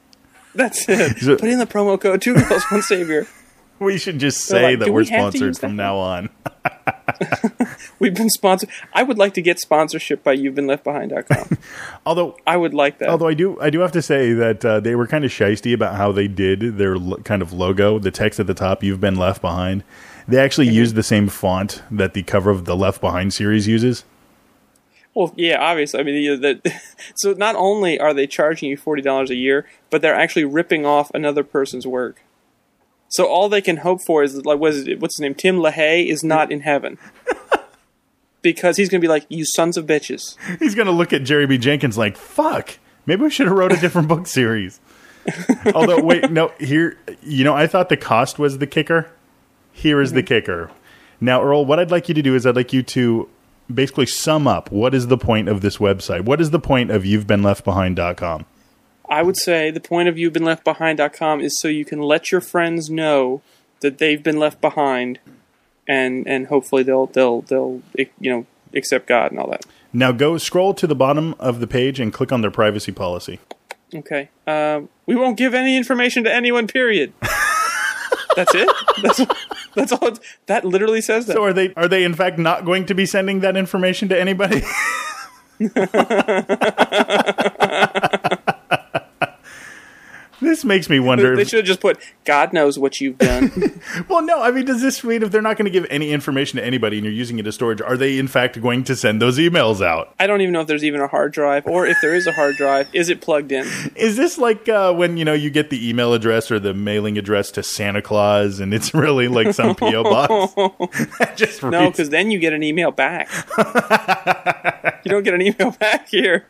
[0.53, 1.17] That's it.
[1.19, 3.25] So- Put in the promo code Two Girls One Savior.
[3.79, 6.29] We should just say like, that we're we sponsored use that from now on.
[7.99, 8.69] We've been sponsored.
[8.93, 11.57] I would like to get sponsorship by you've been left behind.com.
[12.05, 13.09] Although I would like that.
[13.09, 15.73] Although I do, I do have to say that uh, they were kind of shisty
[15.73, 18.83] about how they did their lo- kind of logo, the text at the top.
[18.83, 19.83] You've been left behind.
[20.27, 20.75] They actually Mm-hmm.
[20.75, 24.03] used the same font that the cover of the Left Behind series uses.
[25.15, 25.99] Well, yeah, obviously.
[25.99, 26.81] I mean, you know, that,
[27.15, 30.85] so not only are they charging you forty dollars a year, but they're actually ripping
[30.85, 32.21] off another person's work.
[33.09, 35.33] So all they can hope for is like, what is it, what's his name?
[35.33, 36.97] Tim LaHaye is not in heaven
[38.41, 41.47] because he's going to be like, "You sons of bitches." He's gonna look at Jerry
[41.47, 41.57] B.
[41.57, 44.79] Jenkins like, "Fuck, maybe we should have wrote a different book series."
[45.75, 49.11] Although, wait, no, here, you know, I thought the cost was the kicker.
[49.71, 50.27] Here is the mm-hmm.
[50.27, 50.71] kicker.
[51.21, 53.29] Now, Earl, what I'd like you to do is I'd like you to
[53.73, 56.21] basically sum up what is the point of this website.
[56.21, 58.45] What is the point of you've been left behind.com?
[59.09, 62.31] I would say the point of you've been left behind.com is so you can let
[62.31, 63.41] your friends know
[63.81, 65.19] that they've been left behind,
[65.87, 69.65] and and hopefully they'll they'll they'll you know accept God and all that.
[69.91, 73.39] Now go scroll to the bottom of the page and click on their privacy policy.
[73.93, 74.29] Okay.
[74.45, 76.67] Um, we won't give any information to anyone.
[76.67, 77.11] Period.
[78.35, 78.69] that's it.
[79.01, 79.21] That's
[79.75, 80.11] that's all.
[80.45, 81.33] That literally says that.
[81.33, 84.19] So are they are they in fact not going to be sending that information to
[84.19, 84.61] anybody?
[90.41, 91.35] this makes me wonder.
[91.35, 93.81] they should have just put God knows what you've done.
[94.09, 96.57] well, no, I mean, does this mean if they're not going to give any information
[96.57, 99.21] to anybody and you're using it as storage, are they in fact going to send
[99.21, 100.13] those emails out?
[100.19, 102.31] I don't even know if there's even a hard drive, or if there is a
[102.31, 103.65] hard drive, is it plugged in?
[103.95, 107.17] Is this like uh, when you know you get the email address or the mailing
[107.17, 110.03] address to Santa Claus and it's really like some PO
[110.83, 111.35] box?
[111.35, 113.29] Just No, because then you get an email back.
[115.03, 116.47] you don't get an email back here.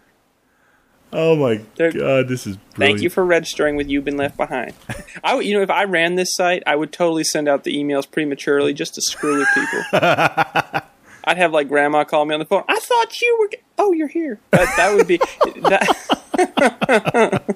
[1.13, 2.77] Oh my They're- god, this is brilliant.
[2.77, 4.73] Thank you for registering with You've Been Left Behind.
[5.23, 7.75] I, would- you know, if I ran this site, I would totally send out the
[7.75, 9.81] emails prematurely just to screw with people.
[11.25, 12.63] I'd have like grandma call me on the phone.
[12.67, 13.47] I thought you were.
[13.49, 14.39] g- Oh, you're here.
[14.51, 15.17] That that would be
[15.69, 17.55] that.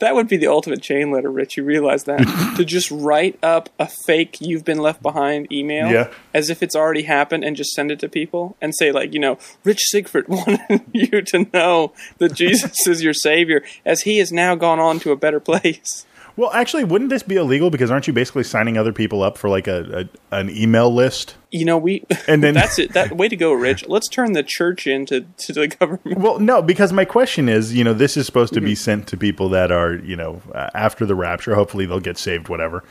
[0.00, 1.56] That would be the ultimate chain letter, Rich.
[1.56, 2.18] You realize that
[2.56, 6.10] to just write up a fake "You've Been Left Behind" email, Yeah.
[6.34, 9.20] as if it's already happened, and just send it to people and say like, you
[9.20, 14.32] know, Rich Sigfrit wanted you to know that Jesus is your savior, as he has
[14.32, 16.06] now gone on to a better place.
[16.36, 17.70] Well, actually, wouldn't this be illegal?
[17.70, 21.36] Because aren't you basically signing other people up for like a, a an email list?
[21.50, 22.92] You know, we And then- that's it.
[22.92, 23.88] That way to go, Rich.
[23.88, 26.18] Let's turn the church into to the government.
[26.18, 28.76] Well, no, because my question is, you know, this is supposed to be Mm-hmm.
[28.76, 31.54] sent to people that are, you know, uh, after the rapture.
[31.54, 32.84] Hopefully, they'll get saved, whatever.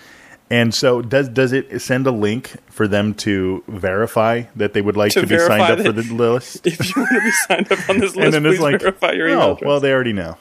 [0.52, 4.98] And so, does does it send a link for them to verify that they would
[4.98, 6.62] like To to, be signed up for the list?
[6.66, 8.82] If you want to be signed up on this list, and then please it's like,
[8.82, 9.68] verify your email oh, address.
[9.68, 10.38] well, they already know.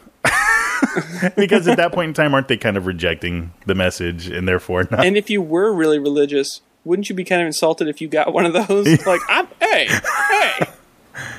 [1.36, 4.86] because at that point in time, aren't they kind of rejecting the message and therefore
[4.90, 5.04] not?
[5.04, 8.32] and if you were really religious, wouldn't you be kind of insulted if you got
[8.32, 8.86] one of those?
[9.06, 10.66] like, I'm, hey, hey,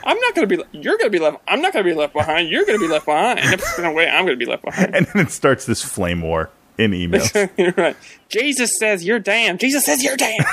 [0.04, 0.64] I'm not going to be.
[0.72, 1.38] You're going to be left.
[1.48, 2.50] I'm not going to be left behind.
[2.50, 3.62] You're going to be left behind.
[3.80, 4.96] No way, I'm going to be left behind.
[4.96, 7.50] and then it starts this flame war in emails.
[7.58, 7.96] You're right.
[8.30, 9.60] Jesus says you're damned.
[9.60, 10.46] Jesus says you're damned.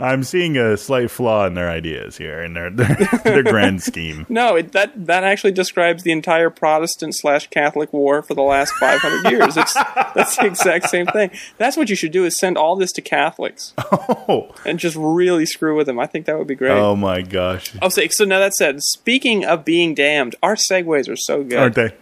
[0.00, 4.26] I'm seeing a slight flaw in their ideas here in their their, their grand scheme.
[4.28, 8.72] No, it, that that actually describes the entire Protestant slash Catholic war for the last
[8.74, 9.56] 500 years.
[9.56, 9.74] It's
[10.14, 11.30] that's the exact same thing.
[11.58, 15.46] That's what you should do: is send all this to Catholics Oh, and just really
[15.46, 15.98] screw with them.
[15.98, 16.72] I think that would be great.
[16.72, 18.08] oh my gosh, I'll say.
[18.08, 21.58] So now that said, speaking of being damned, our segues are so good.
[21.58, 21.94] aren't they?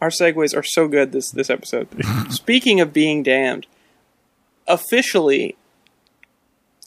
[0.00, 1.88] Our segues are so good this this episode.
[2.30, 3.66] speaking of being damned,
[4.66, 5.56] officially,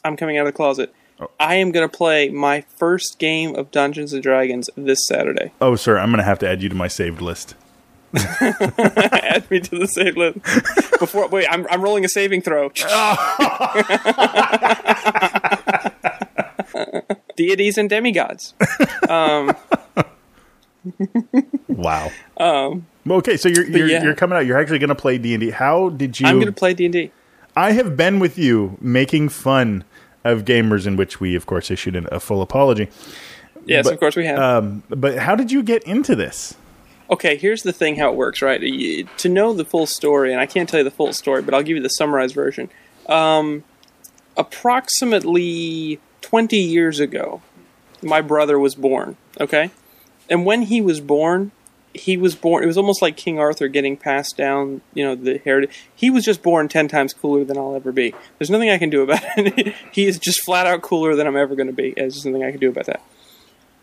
[0.04, 0.94] I'm coming out of the closet.
[1.38, 5.52] I am going to play my first game of Dungeons and Dragons this Saturday.
[5.60, 7.54] Oh, sir, I'm going to have to add you to my saved list.
[8.14, 10.42] Add me to the save list.
[10.98, 12.68] Before wait, I'm I'm rolling a saving throw.
[17.36, 18.54] Deities and demigods.
[21.68, 22.10] Wow.
[22.36, 22.86] Um.
[23.08, 24.02] Okay, so you're you're, yeah.
[24.02, 24.46] you're coming out.
[24.46, 25.50] You're actually going to play D and D.
[25.50, 26.26] How did you?
[26.26, 27.12] I'm going to play D and D.
[27.56, 29.84] I have been with you making fun
[30.24, 32.88] of gamers, in which we, of course, issued an, a full apology.
[33.64, 34.38] Yes, But, of course we have.
[34.38, 36.54] Um, but how did you get into this?
[37.10, 38.60] okay, here's the thing: how it works, right?
[38.60, 41.52] You- To know the full story, and I can't tell you the full story, but
[41.54, 42.70] I'll give you the summarized version.
[43.08, 43.64] Um,
[44.36, 47.42] approximately 20 years ago,
[48.02, 49.16] my brother was born.
[49.40, 49.70] Okay,
[50.30, 51.52] and when he was born,
[51.94, 52.62] he was born.
[52.62, 54.80] It was almost like King Arthur getting passed down.
[54.94, 55.70] You know, the heritage.
[55.94, 58.14] He was just born ten times cooler than I'll ever be.
[58.38, 59.74] There's nothing I can do about it.
[59.92, 61.92] he is just flat out cooler than I'm ever going to be.
[61.96, 63.02] There's nothing I can do about that.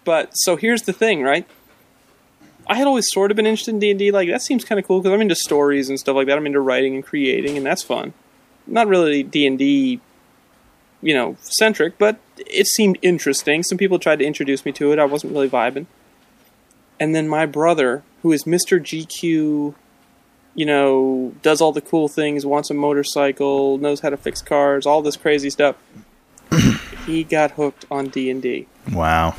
[0.04, 1.46] But so here's the thing, right?
[2.68, 4.12] I had always sort of been interested in D and D.
[4.12, 6.38] Like that seems kind of cool because I'm into stories and stuff like that.
[6.38, 8.14] I'm into writing and creating, and that's fun.
[8.68, 10.00] Not really D and D,
[11.02, 13.64] you know, centric, but it seemed interesting.
[13.64, 15.00] Some people tried to introduce me to it.
[15.00, 15.88] I wasn't really vibing.
[17.00, 18.80] And then my brother, who is Mr.
[18.80, 19.74] GQ,
[20.56, 24.86] you know, does all the cool things, wants a motorcycle, knows how to fix cars,
[24.86, 25.78] all this crazy stuff.
[27.06, 28.68] he got hooked on D and D.
[28.92, 29.36] Wow.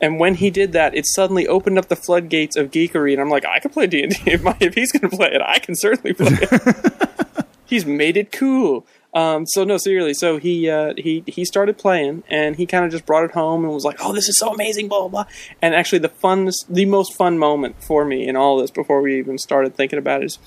[0.00, 3.30] And when he did that, it suddenly opened up the floodgates of geekery, and I'm
[3.30, 5.40] like, I can play D and D if, if he's going to play it.
[5.40, 7.46] I can certainly play it.
[7.64, 8.86] he's made it cool.
[9.14, 10.14] Um, so no, seriously.
[10.14, 13.64] So he uh, he he started playing, and he kind of just brought it home
[13.64, 15.08] and was like, "Oh, this is so amazing!" Blah blah.
[15.08, 15.24] blah.
[15.62, 19.16] And actually, the funnest, the most fun moment for me in all this, before we
[19.18, 20.38] even started thinking about it, is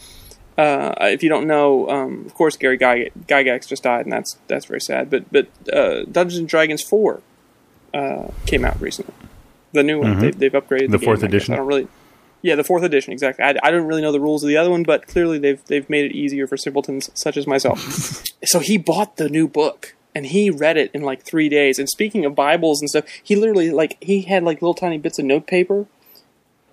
[0.57, 4.37] uh, if you don't know, um, of course, Gary Gyg- Gygax just died, and that's
[4.47, 5.09] that's very sad.
[5.09, 7.21] But but uh, Dungeons and Dragons four
[7.93, 9.13] uh, came out recently.
[9.71, 10.19] The new one.
[10.19, 10.91] They, they've upgraded Mm-hmm.
[10.91, 11.53] The game, fourth I edition?
[11.53, 11.87] I don't really.
[12.41, 13.43] Yeah, the fourth edition exactly.
[13.43, 15.89] I, I don't really know the rules of the other one, but clearly they've they've
[15.89, 18.23] made it easier for simpletons such as myself.
[18.45, 21.77] so he bought the new book and he read it in like three days.
[21.77, 25.19] And speaking of Bibles and stuff, he literally like he had like little tiny bits
[25.19, 25.85] of note paper,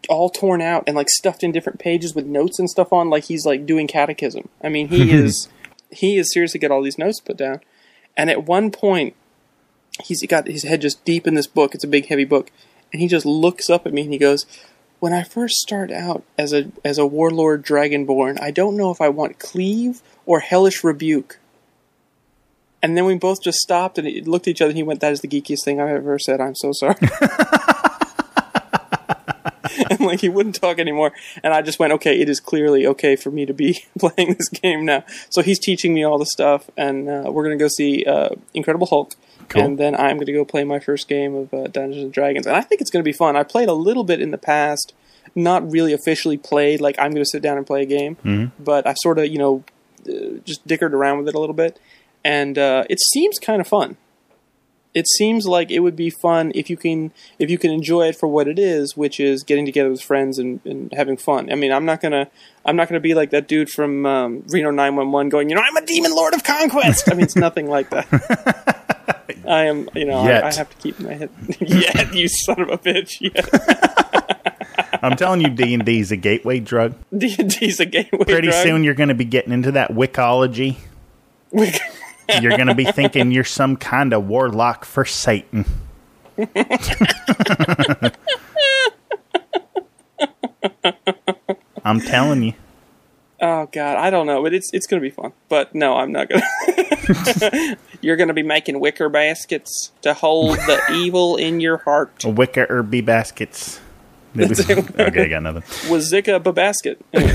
[0.09, 3.25] all torn out and like stuffed in different pages with notes and stuff on, like
[3.25, 4.49] he's like doing catechism.
[4.63, 5.49] I mean, he is
[5.91, 7.61] he is seriously got all these notes put down.
[8.17, 9.15] And at one point,
[10.03, 11.75] he's got his head just deep in this book.
[11.75, 12.51] It's a big, heavy book,
[12.93, 14.47] and he just looks up at me and he goes,
[15.05, 19.03] "When I first start out as a as a warlord dragonborn, I don't know if
[19.03, 21.39] I want cleave or hellish rebuke."
[22.83, 24.71] And then we both just stopped and looked at each other.
[24.71, 26.41] and He went, "That is the geekiest thing I've ever said.
[26.41, 26.97] I'm so sorry."
[29.91, 31.13] and like he wouldn't talk anymore.
[31.43, 34.49] And I just went, okay, it is clearly okay for me to be playing this
[34.49, 35.05] game now.
[35.31, 38.87] So he's teaching me all the stuff, and uh, we're gonna go see uh, Incredible
[38.87, 39.15] Hulk.
[39.49, 39.63] Cool.
[39.63, 42.47] And then I'm going to go play my first game of uh, Dungeons and Dragons,
[42.47, 43.37] and I think it's going to be fun.
[43.37, 44.93] I played a little bit in the past,
[45.35, 46.81] not really officially played.
[46.81, 48.17] Like I'm going to sit down and play a game,
[48.59, 49.65] but I sort of, you know,
[50.09, 51.79] uh, just dickered around with it a little bit,
[52.25, 53.97] and uh, it seems kind of fun
[54.95, 58.17] it seems like it would be fun if you can if you can enjoy it
[58.17, 61.51] for what it is, which is getting together with friends and, and having fun.
[61.51, 62.31] I mean, I'm not gonna
[62.65, 65.77] I'm not gonna be like that dude from um, Reno 911 going, you know, I'm
[65.77, 67.11] a demon lord of conquest.
[67.11, 68.81] I mean, it's nothing like that.
[69.47, 71.31] I am, you know, I, I have to keep my head.
[71.61, 73.21] Yet, you son of a bitch.
[73.35, 76.95] Yeah, I'm telling you, D and D is a gateway drug.
[77.17, 78.19] D and D's a gateway.
[78.19, 78.27] Drug.
[78.27, 78.63] Pretty drug.
[78.63, 80.77] soon, you're going to be getting into that wicology.
[82.41, 85.67] You're going to be thinking you're some kind of warlock for Satan.
[91.85, 92.55] I'm telling you.
[93.47, 95.35] Oh God, I don't know, but it's it's gonna be fun.
[95.51, 97.77] But no, I'm not gonna.
[98.01, 102.25] You're gonna be making wicker baskets to hold the evil in your heart.
[102.25, 103.81] Wicker herby baskets.
[104.37, 105.91] Okay, I got nothing.
[105.93, 107.05] Was Zika a basket?
[107.13, 107.35] Anyway,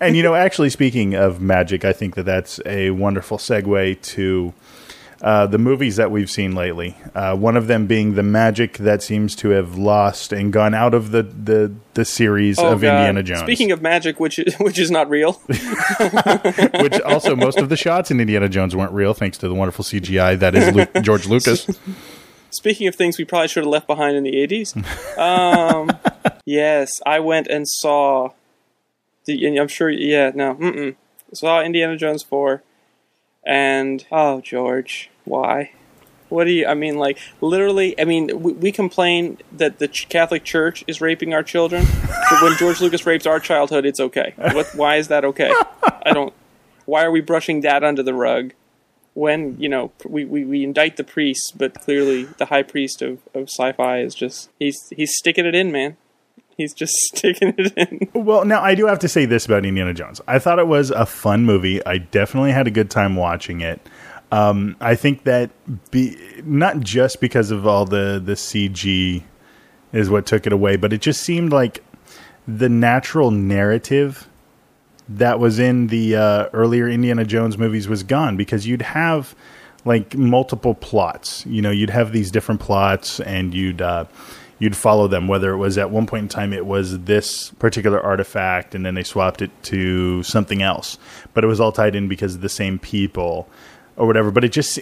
[0.00, 4.54] And you know, actually, speaking of magic, I think that that's a wonderful segue to
[5.22, 6.96] uh, the movies that we've seen lately.
[7.14, 10.92] Uh, one of them being the magic that seems to have lost and gone out
[10.94, 12.88] of the the, the series Oh, of God.
[12.96, 13.40] Indiana Jones.
[13.40, 15.32] Speaking of magic, which is, which is not real.
[16.80, 19.84] which also most of the shots in Indiana Jones weren't real, thanks to the wonderful
[19.84, 21.66] CGI that is Lu- George Lucas.
[22.50, 24.76] Speaking of things we probably should have left behind in the 80s.
[25.18, 25.90] Um,
[26.46, 28.30] yes, I went and saw.
[29.26, 30.94] The, and I'm sure, yeah, no, mm-mm.
[31.34, 32.62] Saw Indiana Jones 4.
[33.46, 35.70] And, oh, George, why?
[36.28, 40.08] What do you, I mean, like, literally, I mean, we, we complain that the Ch-
[40.08, 41.86] Catholic Church is raping our children,
[42.30, 44.34] but when George Lucas rapes our childhood, it's okay.
[44.36, 45.54] What, why is that okay?
[46.04, 46.34] I don't,
[46.84, 48.52] why are we brushing that under the rug?
[49.16, 53.18] when you know we, we, we indict the priests, but clearly the high priest of,
[53.34, 55.96] of sci-fi is just he's he's sticking it in, man.
[56.56, 58.08] He's just sticking it in.
[58.24, 60.20] well, now I do have to say this about Indiana Jones.
[60.26, 61.84] I thought it was a fun movie.
[61.84, 63.80] I definitely had a good time watching it.
[64.32, 65.50] Um, I think that
[65.90, 69.22] be, not just because of all the the CG
[69.92, 71.84] is what took it away, but it just seemed like
[72.46, 74.28] the natural narrative
[75.08, 79.34] that was in the uh, earlier Indiana Jones movies was gone because you'd have
[79.84, 81.46] like multiple plots.
[81.46, 84.06] You know, you'd have these different plots and you'd uh,
[84.58, 85.28] you'd follow them.
[85.28, 88.94] Whether it was at one point in time it was this particular artifact and then
[88.94, 90.98] they swapped it to something else,
[91.34, 93.48] but it was all tied in because of the same people
[93.96, 94.30] or whatever.
[94.30, 94.80] But it just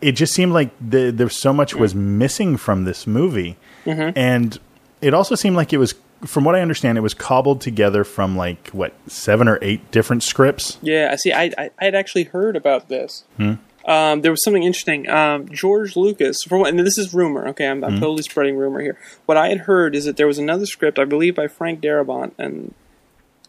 [0.00, 3.56] it just seemed like the, there so much was missing from this movie,
[3.86, 4.16] mm-hmm.
[4.18, 4.58] and
[5.00, 5.94] it also seemed like it was,
[6.26, 10.22] from what I understand, it was cobbled together from like what seven or eight different
[10.22, 10.78] scripts.
[10.82, 11.32] Yeah, I see.
[11.32, 13.24] I I I had actually heard about this.
[13.38, 13.54] Hmm?
[13.86, 15.08] Um, there was something interesting.
[15.10, 17.48] Um, George Lucas, for one, and this is rumor.
[17.48, 18.98] Okay, I'm, I'm totally spreading rumor here.
[19.26, 22.32] What I had heard is that there was another script, I believe, by Frank Darabont,
[22.38, 22.72] and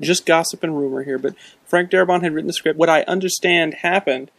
[0.01, 2.77] just gossip and rumor here, but Frank Darabont had written the script.
[2.77, 4.29] What I understand happened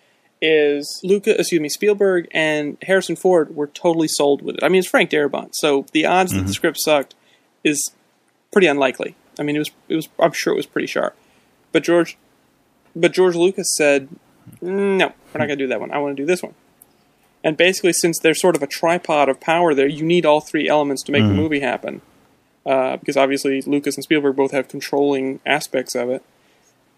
[0.42, 4.64] is Luca, excuse me, Spielberg and Harrison Ford were totally sold with it.
[4.64, 7.14] I mean, it's Frank Darabont, so the odds that the script sucked
[7.64, 7.92] is
[8.52, 9.16] pretty unlikely.
[9.38, 11.16] I mean, it was, it was, I'm sure it was pretty sharp.
[11.72, 12.18] But George,
[12.94, 14.08] but George Lucas said,
[14.60, 15.90] no, we're not going to do that one.
[15.90, 16.54] I want to do this one.
[17.44, 20.68] And basically, since there's sort of a tripod of power there, you need all three
[20.68, 22.00] elements to make the movie happen.
[22.64, 26.24] Uh, because obviously, Lucas and Spielberg both have controlling aspects of it,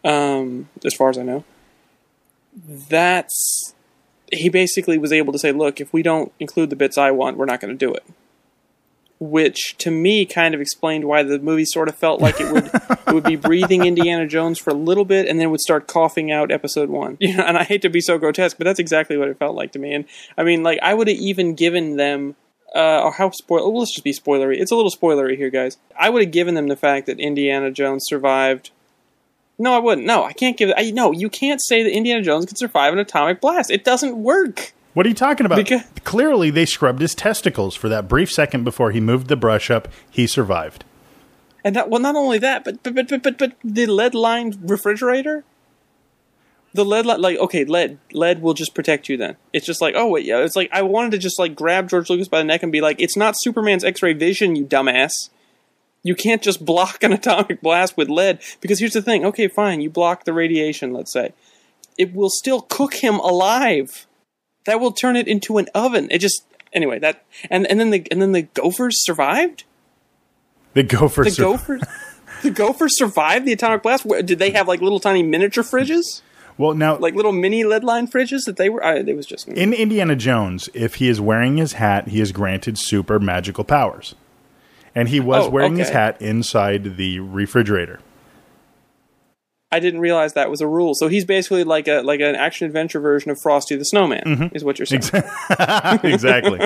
[0.03, 1.45] um, as far as I know.
[2.57, 3.75] That's.
[4.33, 7.37] He basically was able to say, look, if we don't include the bits I want,
[7.37, 8.05] we're not going to do it.
[9.21, 12.67] Which, to me, kind of explained why the movie sort of felt like it would
[13.07, 16.31] it would be breathing Indiana Jones for a little bit, and then would start coughing
[16.31, 17.17] out Episode One.
[17.29, 19.57] You know, and I hate to be so grotesque, but that's exactly what it felt
[19.57, 19.93] like to me.
[19.93, 20.05] And
[20.37, 22.37] I mean, like, I would have even given them
[22.75, 23.77] uh, or how spoil.
[23.77, 24.59] Let's just be spoilery.
[24.59, 25.79] It's a little spoilery here, guys.
[25.99, 28.71] I would have given them the fact that Indiana Jones survived.
[29.59, 30.07] No, I wouldn't.
[30.07, 30.77] No, I can't give it.
[30.79, 33.71] I, no, you can't say that Indiana Jones can survive an atomic blast.
[33.71, 34.73] It doesn't work.
[34.99, 35.59] What are you talking about?
[35.59, 39.71] Because- Clearly, they scrubbed his testicles for that brief second before he moved the brush
[39.71, 39.87] up.
[40.11, 40.85] He survived.
[41.63, 45.45] And that, well, not only that, but but but but but, the lead lined refrigerator.
[46.75, 49.17] The lead, li- like okay, lead, lead will just protect you.
[49.17, 51.89] Then it's just like, oh wait, yeah, it's like I wanted to just like grab
[51.89, 55.13] George Lucas by the neck and be like, it's not Superman's X-ray vision, you dumbass.
[56.03, 59.25] You can't just block an atomic blast with lead because here's the thing.
[59.25, 60.93] Okay, fine, you block the radiation.
[60.93, 61.35] Let's say
[61.97, 64.08] it will still cook him alive.
[64.69, 66.09] That will turn it into an oven.
[66.11, 69.65] It just anyway that and and then the and then the gophers survived.
[70.75, 71.25] The gophers.
[71.27, 71.83] The sur- gophers.
[72.43, 74.05] The gophers survived the atomic blast.
[74.05, 76.21] Where- Did they have like little tiny miniature fridges,
[76.57, 78.85] Well, now like little mini lead line fridges that they were?
[78.85, 82.31] I, it was just in Indiana Jones, if he is wearing his hat, he is
[82.31, 84.15] granted super magical powers,
[84.95, 87.99] and he was Oh, wearing his hat inside the refrigerator.
[89.71, 90.95] I didn't realize that was a rule.
[90.95, 94.57] So he's basically like a like an action adventure version of Frosty the Snowman, Mm-hmm.
[94.57, 95.03] is what you're saying.
[96.03, 96.59] exactly.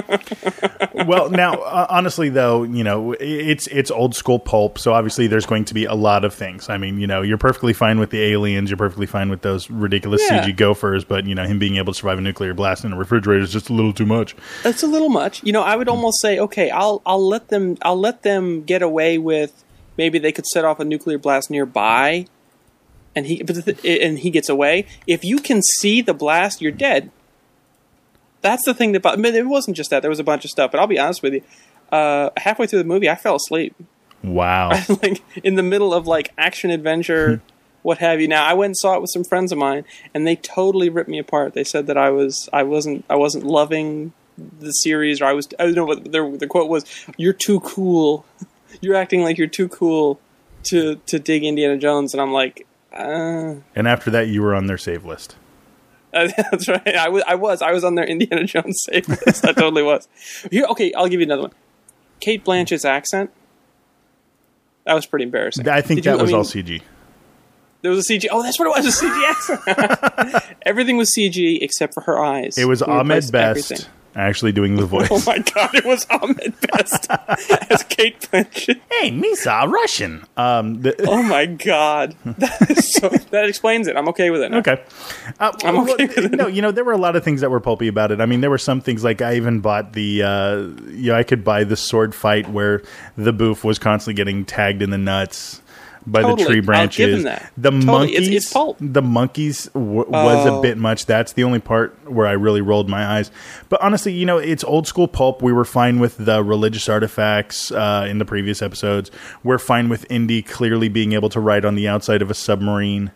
[1.07, 5.47] well, now uh, honestly, though, you know, it's it's old school pulp, so obviously there's
[5.47, 6.69] going to be a lot of things.
[6.69, 9.69] I mean, you know, you're perfectly fine with the aliens, you're perfectly fine with those
[9.71, 10.45] ridiculous Yeah.
[10.45, 12.97] CG gophers, but you know, him being able to survive a nuclear blast in a
[12.97, 14.37] refrigerator is just a little too much.
[14.63, 15.43] That's a little much.
[15.43, 18.83] You know, I would almost say, okay, I'll I'll let them I'll let them get
[18.83, 19.65] away with
[19.99, 22.27] maybe they could set off a nuclear blast nearby,
[23.15, 23.43] and he
[24.03, 24.87] and he gets away.
[25.07, 27.11] If you can see the blast, you're dead.
[28.41, 29.07] That's the thing that.
[29.07, 30.01] I mean, it wasn't just that.
[30.01, 30.71] There was a bunch of stuff.
[30.71, 31.43] But I'll be honest with you.
[31.91, 33.75] Uh, halfway through the movie, I fell asleep.
[34.23, 34.71] Wow.
[35.03, 37.43] like in the middle of like action adventure,
[37.83, 38.29] what have you.
[38.29, 39.85] Now I went and saw it with some friends of mine,
[40.15, 41.55] and they totally ripped me apart.
[41.55, 45.49] They said that I was I wasn't I wasn't loving the series, or I was
[45.59, 46.85] I don't know what their the quote was.
[47.17, 48.25] You're too cool.
[48.81, 50.19] You're acting like you're too cool
[50.65, 52.67] to to dig Indiana Jones, and I'm like.
[52.93, 55.37] Uh, and after that, you were on their save list.
[56.13, 56.95] that's right.
[56.95, 57.23] I was.
[57.27, 57.63] I was.
[57.63, 59.45] I was on their Indiana Jones save list.
[59.47, 60.09] I totally was.
[60.51, 60.93] Here, okay.
[60.93, 61.53] I'll give you another one.
[62.21, 63.31] Cate Blanchett's accent.
[64.85, 65.67] That was pretty embarrassing.
[65.69, 66.83] I think Did you- that I was mean, all CG.
[67.81, 68.27] There was a CG.
[68.31, 69.03] Oh, that's what it was.
[69.03, 69.29] A CG
[70.37, 70.57] accent.
[70.67, 72.57] Everything was CG except for her eyes.
[72.57, 73.79] It was We Ahmed Best everything.
[74.15, 75.09] Actually doing the voice.
[75.11, 75.75] Oh my god!
[75.75, 77.07] It was Ahmed Best
[77.71, 78.81] as Cate Blanchett.
[78.91, 80.25] hey, Misa, Russian.
[80.37, 82.15] Um, the, Oh my god!
[82.25, 83.09] That is so.
[83.09, 83.97] That explains it.
[83.97, 84.51] I'm okay with it.
[84.51, 84.59] Now.
[84.59, 84.83] Okay.
[85.41, 86.33] Uh, I'm well, okay it.
[86.33, 88.21] No, you know there were a lot of things that were pulpy about it.
[88.21, 90.57] I mean, there were some things like I even bought the, uh,
[90.91, 92.83] you know, I could buy the sword fight where
[93.17, 95.62] the boof was constantly getting tagged in the nuts
[96.07, 96.47] by the Totally.
[96.49, 96.97] tree I'll branches.
[96.97, 97.53] give him that.
[97.57, 97.87] The Totally.
[97.87, 98.77] monkeys, It's- it's pulp.
[98.81, 100.61] the monkeys w- was a Oh.
[100.63, 101.07] bit much.
[101.07, 103.31] That's the only part where I really rolled my eyes.
[103.69, 105.43] But honestly, you know, it's old school pulp.
[105.43, 109.11] We were fine with the religious artifacts uh, in the previous episodes.
[109.45, 113.11] We're fine with Indy clearly being able to ride on the outside of a submarine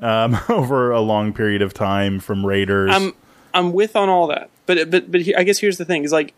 [0.00, 2.90] um, over a long period of time from raiders.
[2.92, 3.12] I'm
[3.52, 6.12] I'm with on all that, but but but he- I guess here's the thing: is
[6.12, 6.34] like,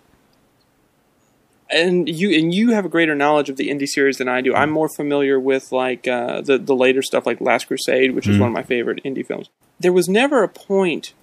[1.73, 4.55] and you and you have a greater knowledge of the indie series than I do.
[4.55, 8.39] I'm more familiar with like uh, the the later stuff, like Last Crusade, which is
[8.39, 9.49] one of my favorite indie films.
[9.81, 11.15] There was never a point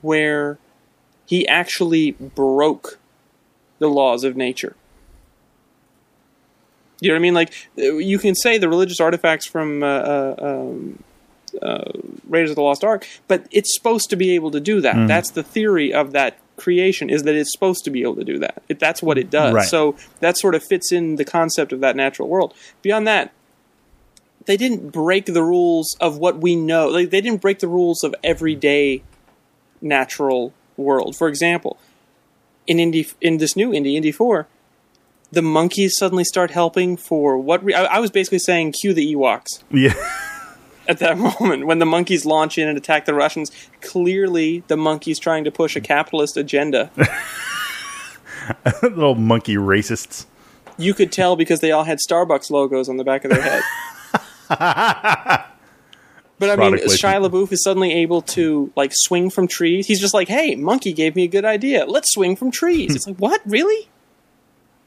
[0.00, 0.58] where
[1.26, 2.98] he actually broke
[3.78, 4.76] the laws of nature.
[7.00, 7.34] You know what I mean?
[7.34, 11.02] Like uh, you can say the religious artifacts from uh, uh, um,
[11.60, 11.92] uh,
[12.28, 15.08] Raiders of the Lost Ark, but it's supposed to be able to do that.
[15.08, 18.38] That's the theory of that creation is that it's supposed to be able to do
[18.38, 18.62] that.
[18.68, 19.54] It, that's what it does.
[19.54, 19.68] Right.
[19.68, 22.54] So that sort of fits in the concept of that natural world.
[22.82, 23.32] Beyond that,
[24.46, 26.88] they didn't break the rules of what we know.
[26.88, 29.02] Like they didn't break the rules of everyday
[29.80, 31.16] natural world.
[31.16, 31.78] For example,
[32.66, 34.46] in Indy in this new Indy Indy Four,
[35.30, 39.14] the monkeys suddenly start helping for what re- I, I was basically saying cue the
[39.14, 39.94] Ewoks Yeah.
[40.88, 43.50] at that moment when the monkeys launch in and attack the Russians.
[43.80, 46.90] Clearly, the monkeys trying to push a capitalist agenda.
[48.82, 50.26] Little monkey racists.
[50.78, 53.62] you could tell because they all had Starbucks logos on the back of their head.
[56.38, 59.86] But I mean, Shia LaBeouf is suddenly able to like swing from trees.
[59.86, 61.86] He's just like, "Hey, monkey gave me a good idea.
[61.86, 63.88] Let's swing from trees." it's like, "What, really?"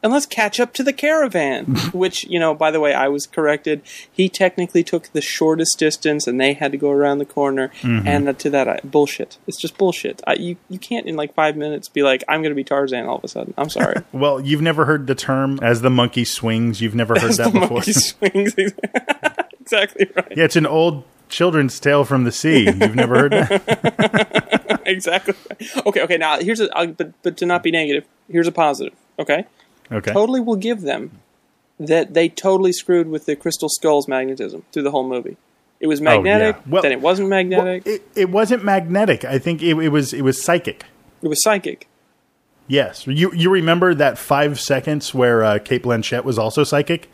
[0.02, 1.66] And let's catch up to the caravan.
[1.94, 3.82] Which, you know, by the way, I was corrected.
[4.10, 7.68] He technically took the shortest distance, and they had to go around the corner.
[7.82, 8.08] Mm-hmm.
[8.08, 9.38] And uh, to that, I, bullshit.
[9.46, 10.22] It's just bullshit.
[10.26, 13.08] I, you you can't in like five minutes be like, "I'm going to be Tarzan"
[13.08, 13.54] all of a sudden.
[13.58, 13.96] I'm sorry.
[14.14, 17.52] Well, you've never heard the term "as the monkey swings." You've never heard As that
[17.54, 17.78] the before.
[17.78, 18.54] monkey swings.
[19.60, 20.34] exactly right.
[20.36, 22.66] Yeah, it's an old children's tale from the sea.
[22.66, 24.82] You've never heard that?
[24.86, 25.36] exactly.
[25.86, 26.18] Okay, okay.
[26.18, 28.94] Now here's a uh, but but to not be negative, here's a positive.
[29.20, 29.46] Okay,
[29.92, 30.12] Okay.
[30.14, 31.12] totally will give them
[31.80, 35.38] that they totally screwed with the crystal skull's magnetism through the whole movie.
[35.80, 37.88] It was magnetic, Oh, Well- then it wasn't Well, magnetic.
[37.88, 39.24] it, it wasn't magnetic.
[39.24, 40.84] I think it, it was it was psychic.
[41.22, 41.88] it was psychic.
[42.68, 47.10] Yes, you you remember that five seconds where uh, Cate Blanchett was also psychic?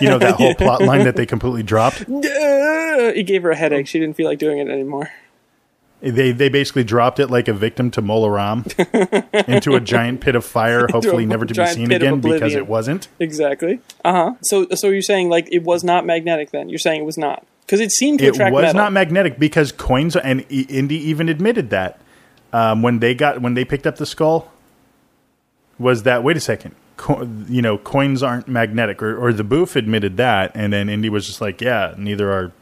[0.00, 2.04] You know that whole plot line that they completely dropped.
[3.00, 3.86] It gave her a headache.
[3.86, 5.10] She didn't feel like doing it anymore.
[6.00, 8.64] They they basically dropped it like a victim to Mola Ram
[9.48, 13.08] into a giant pit of fire, hopefully never to be seen again because it wasn't.
[13.18, 13.80] Exactly.
[14.04, 14.34] Uh huh.
[14.42, 16.68] So so you're saying like it was not magnetic then?
[16.68, 18.80] You're saying it was not because it seemed to It attract was metal.
[18.80, 22.00] not magnetic because coins and Indy even admitted that
[22.52, 24.52] um, when they got when they picked up the skull
[25.80, 29.74] was that wait a second co- you know coins aren't magnetic or, or the booth
[29.74, 32.52] admitted that and then Indy was just like yeah neither are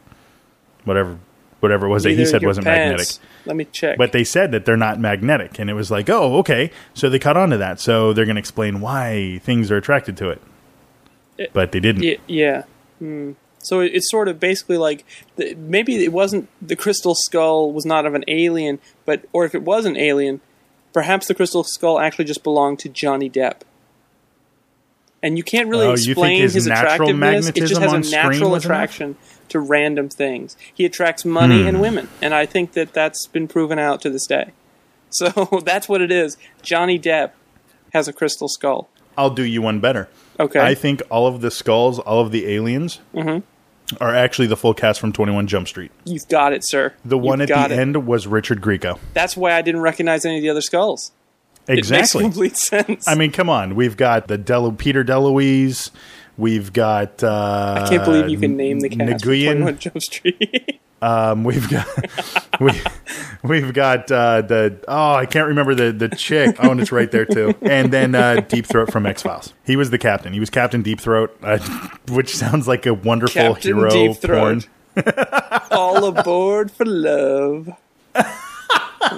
[0.85, 1.19] whatever
[1.59, 3.19] whatever it was that he said wasn't pants.
[3.19, 3.97] magnetic Let me check.
[3.97, 7.19] but they said that they're not magnetic and it was like oh okay so they
[7.19, 10.41] caught on to that so they're going to explain why things are attracted to it
[11.37, 12.15] It- but they didn't Yeah.
[12.27, 12.63] yeah.
[12.99, 13.31] Hmm.
[13.59, 15.03] So it- it's sort of basically like
[15.35, 19.53] the, maybe it wasn't the crystal skull was not of an alien, but or if
[19.55, 20.41] it was an alien,
[20.93, 23.61] perhaps the crystal skull actually just belonged to Johnny Depp.
[25.23, 27.49] And you can't really Oh, explain his his, natural attractiveness.
[27.49, 29.05] It just has a natural attraction.
[29.11, 29.36] enough?
[29.49, 30.55] To random things.
[30.73, 31.67] He attracts money Hmm.
[31.67, 34.51] and women, and I think that that's been proven out to this day.
[35.09, 36.35] So that's what it is.
[36.61, 37.31] Johnny Depp
[37.93, 38.89] has a crystal skull.
[39.17, 40.59] I'll do you one better Okay.
[40.59, 43.39] I think all of the skulls, all of the aliens, Mm-hmm.
[44.03, 45.91] are actually the full cast from Twenty One Jump Street.
[46.03, 46.93] You've got it, sir.
[47.05, 47.79] The one You've at the it.
[47.79, 48.99] end was Richard Grieco.
[49.13, 51.13] That's why I didn't recognize any of the other skulls.
[51.69, 52.23] It makes Exactly.
[52.25, 53.07] complete sense.
[53.07, 53.75] I mean, come on.
[53.75, 54.37] We've got the
[54.77, 55.89] Peter DeLuise.
[56.37, 57.23] We've got.
[57.23, 59.53] Uh, I can't believe you can name the cast Nguyen.
[59.53, 60.79] 21 Jump Street.
[60.99, 61.87] Um, we've got.
[62.59, 62.71] we,
[63.43, 64.83] we've got uh, the.
[64.87, 66.55] Oh, I can't remember the the chick.
[66.57, 67.53] Oh, and it's right there too.
[67.61, 69.53] And then uh, Deep Throat from X Files.
[69.63, 70.33] He was the captain.
[70.33, 71.59] He was Captain Deep Throat, uh,
[72.09, 74.17] which sounds like a wonderful Captain hero Deep.
[74.17, 74.67] Throat.
[75.69, 77.69] All aboard for love.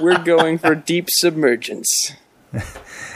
[0.01, 2.11] We're going for deep submergence.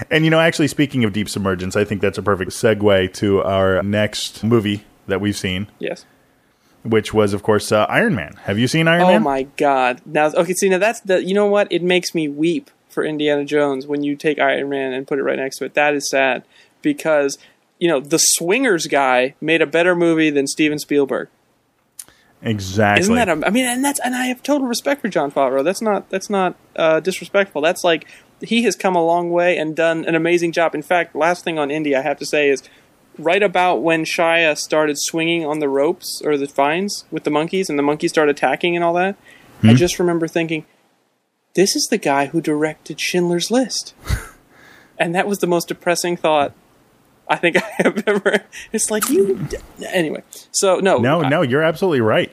[0.09, 3.41] And you know, actually, speaking of deep submergence, I think that's a perfect segue to
[3.43, 6.05] our next movie that we've seen, Yes.
[6.83, 8.33] which was, of course, uh, Iron Man.
[8.43, 9.15] Have you seen Iron Oh Man?
[9.21, 10.01] Oh my god.
[10.05, 11.71] Now okay, see now that's the you know what?
[11.71, 15.23] It makes me weep for Indiana Jones when you take Iron Man and put it
[15.23, 15.73] right next to it.
[15.73, 16.43] That is sad
[16.81, 17.37] because
[17.79, 21.27] you know, the Swingers guy made a better movie than Steven Spielberg.
[22.41, 23.01] Exactly.
[23.01, 23.29] Isn't that?
[23.29, 25.63] A, I mean, and that's and I have total respect for Jon Favreau.
[25.63, 27.61] That's not that's not uh, disrespectful.
[27.61, 28.05] That's like
[28.43, 30.75] he has come a long way and done an amazing job.
[30.75, 32.63] In fact, last thing on Indy I have to say is
[33.17, 37.69] right about when Shia started swinging on the ropes or the vines with the monkeys,
[37.69, 39.15] and the monkeys started attacking and all that.
[39.61, 39.75] I hmm?
[39.75, 40.65] just remember thinking,
[41.55, 43.93] this is the guy who directed Schindler's List,
[44.99, 46.53] and that was the most depressing thought.
[47.27, 48.43] I think I have ever.
[48.71, 49.47] It's like you.
[49.87, 52.31] Anyway, so no, no, I- no, you're absolutely right.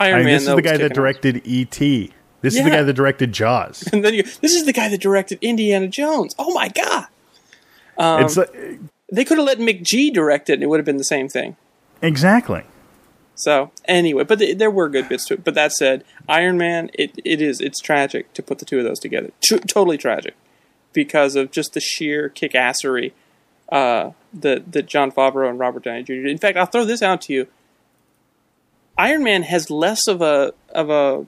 [0.00, 0.34] Iron I mean, Man.
[0.34, 2.12] this is the guy that directed E.T.
[2.44, 3.88] This is the guy that directed Jaws.
[3.92, 6.34] And then you, this is the guy that directed Indiana Jones.
[6.38, 7.06] Oh my god!
[7.98, 8.52] Um, it's like,
[9.12, 11.56] They could have let McGee direct it, and it would have been the same thing.
[12.02, 12.62] exactly.
[13.36, 15.42] So anyway, but th there were good bits to it.
[15.44, 18.84] But that said, Iron Man, it, it is it's tragic to put the two of
[18.84, 19.30] those together.
[19.42, 20.34] Tr- totally tragic
[20.92, 23.10] because of just the sheer kick-assery
[23.72, 26.12] uh, that that Jon Favreau and Robert Downey Jr.
[26.12, 26.26] did.
[26.30, 27.48] In fact, I'll throw this out to you.
[28.96, 31.26] Iron Man has less of a of a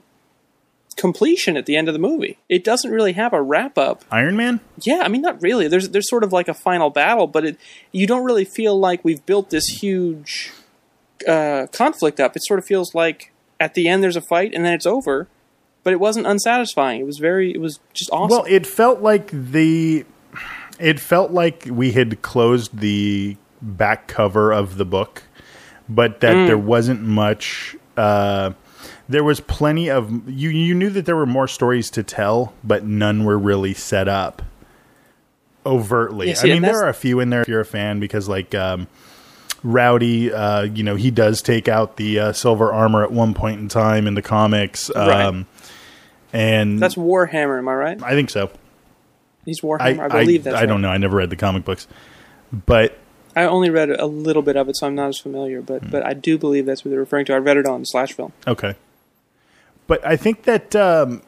[0.97, 2.37] completion at the end of the movie.
[2.49, 4.03] It doesn't really have a wrap up.
[4.11, 4.59] Iron Man.
[4.81, 5.67] Yeah, I mean, not really.
[5.67, 7.57] There's there's sort of like a final battle, but it
[7.91, 10.51] you don't really feel like we've built this huge
[11.27, 12.35] uh, conflict up.
[12.35, 15.27] It sort of feels like at the end there's a fight and then it's over,
[15.83, 16.99] but it wasn't unsatisfying.
[16.99, 18.37] It was very, it was just awesome.
[18.37, 20.05] Well, it felt like the
[20.79, 25.23] it felt like we had closed the back cover of the book,
[25.87, 27.75] but that there wasn't much.
[27.95, 28.51] Uh,
[29.09, 30.49] there was plenty of you.
[30.49, 34.41] You knew that there were more stories to tell, but none were really set up
[35.65, 36.35] overtly.
[36.37, 38.87] I mean, there are a few in there if you're a fan because, like, um,
[39.63, 43.59] Rhodey, uh, you know, he does take out the uh, silver armor at one point
[43.59, 45.25] in time in the comics, Right.
[45.25, 45.45] um,
[46.31, 48.03] and That's Warhammer, am I right?
[48.03, 48.49] I think so.
[49.45, 49.99] He's I, Warhammer.
[49.99, 50.89] I, I, believe that's I don't know.
[50.89, 51.87] I never read the comic books,
[52.65, 52.97] but
[53.35, 55.61] I only read a little bit of it, so I'm not as familiar.
[55.61, 55.89] But Hmm.
[55.89, 57.33] but I do believe that's what they're referring to.
[57.33, 58.31] I read it on Slash Film.
[58.45, 58.75] okay.
[59.87, 61.21] But I think that um,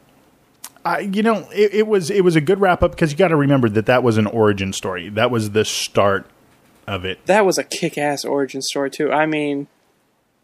[0.86, 3.30] I, you know, it, it was it was a good wrap up because you got
[3.30, 5.10] to remember that that was an origin story.
[5.10, 6.26] That was the start
[6.88, 7.26] of it.
[7.26, 9.12] That was a kick-ass origin story too.
[9.12, 9.68] I mean,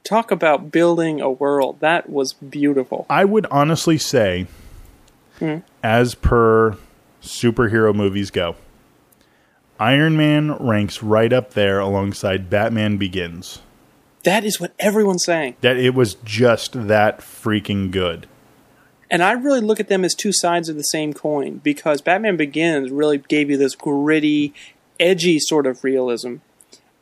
[0.03, 1.78] talk about building a world.
[1.80, 3.05] That was beautiful.
[3.09, 4.47] I would honestly say,
[5.39, 5.57] Hmm.
[5.84, 6.78] as per
[7.22, 8.55] superhero movies go,
[9.80, 13.61] Iron Man ranks right up there alongside Batman Begins.
[14.26, 15.56] That is what everyone's saying.
[15.62, 18.28] That it was just that freaking good.
[19.10, 22.38] And I really look at them as two sides of the same coin because Batman
[22.38, 24.54] Begins really gave you this gritty,
[25.00, 26.38] edgy sort of realism.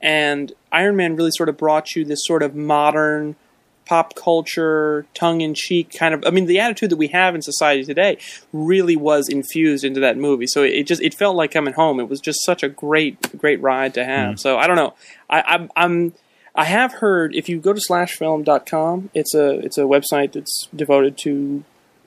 [0.01, 3.37] And Iron Man really sort of brought you this sort of modern
[3.85, 7.41] pop culture, tongue in cheek kind of I mean the attitude that we have in
[7.41, 8.17] society today
[8.51, 10.47] really was infused into that movie.
[10.47, 11.99] So it just it felt like coming home.
[11.99, 14.35] It was just such a great great ride to have.
[14.35, 14.39] Mm.
[14.39, 14.93] So I don't know.
[15.29, 16.13] I I'm, I'm
[16.55, 21.17] I have heard if you go to slashfilm.com, it's a it's a website that's devoted
[21.19, 21.63] to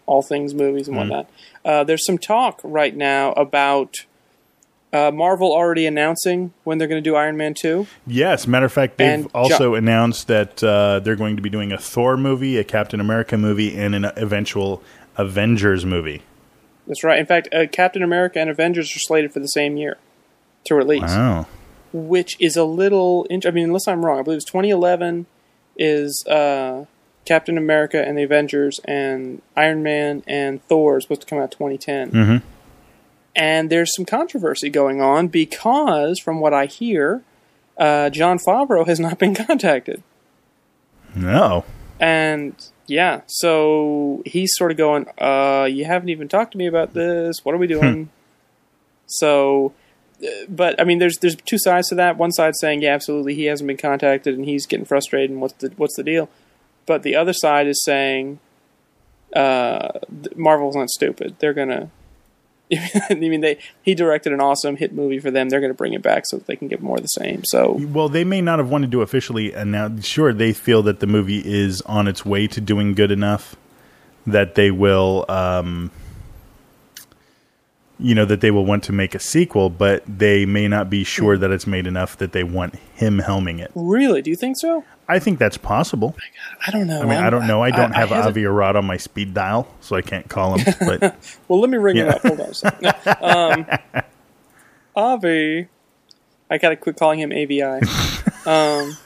[0.07, 1.29] all things movies and whatnot.
[1.65, 3.97] Uh, there's some talk right now about
[4.93, 7.89] uh, Marvel already announcing when they're going to do Iron Man 2.
[8.07, 11.51] Yes, matter of fact, they've And also Jo- announced that uh, they're going to be
[11.51, 14.81] doing a Thor movie, a Captain America movie, and an eventual
[15.17, 16.23] Avengers movie.
[16.87, 17.19] That's right.
[17.19, 19.99] In fact, uh, Captain America and Avengers are slated for the same year
[20.67, 21.47] to release, Wow.
[21.97, 23.25] Which is a little.
[23.31, 25.27] Int- I mean, unless I'm wrong, I believe it's 2011
[25.77, 26.85] is uh,
[27.25, 31.51] Captain America and the Avengers, and Iron Man and Thor is supposed to come out
[31.53, 32.11] 2010.
[32.11, 32.43] Mhm.
[33.35, 37.23] And there's some controversy going on because, from what I hear,
[37.77, 40.03] uh, Jon Favreau has not been contacted.
[41.15, 41.65] No.
[42.01, 42.55] And
[42.87, 47.45] yeah, so he's sort of going, uh, you haven't even talked to me about this.
[47.45, 48.11] What are we doing?
[49.07, 49.73] so, uh,
[50.49, 52.17] but I mean, there's there's two sides to that.
[52.17, 55.31] One side saying, yeah, absolutely, he hasn't been contacted and he's getting frustrated.
[55.31, 56.29] And what's the what's the deal?
[56.87, 58.39] But the other side is saying,
[59.35, 59.91] uh,
[60.35, 61.37] Marvel's not stupid.
[61.39, 61.91] They're gonna.
[63.11, 65.49] I mean, they he directed an awesome hit movie for them.
[65.49, 67.45] They're going to bring it back so that they can get more of the same.
[67.45, 70.05] So Well, they may not have wanted to officially announce.
[70.07, 73.55] Sure, they feel that the movie is on its way to doing good enough
[74.27, 75.93] that they will, um,
[77.99, 81.03] you know, that they will want to make a sequel, but they may not be
[81.05, 83.71] sure that it's made enough that they want him helming it.
[83.75, 84.85] really, do you think so?
[85.09, 86.17] I think that's possible.
[86.67, 87.01] I don't know.
[87.01, 87.63] I mean, I don't know.
[87.63, 90.59] I don't have had a- Avi Arad on my speed dial, so I can't call
[90.59, 90.75] him.
[90.81, 91.17] But
[91.49, 92.09] Well, let me ring Yeah.
[92.09, 92.23] it up.
[92.23, 92.95] Hold on a second.
[93.23, 93.67] um,
[94.95, 95.69] Avi.
[96.51, 97.81] I gotta quit calling him AVI.
[98.47, 98.97] Um,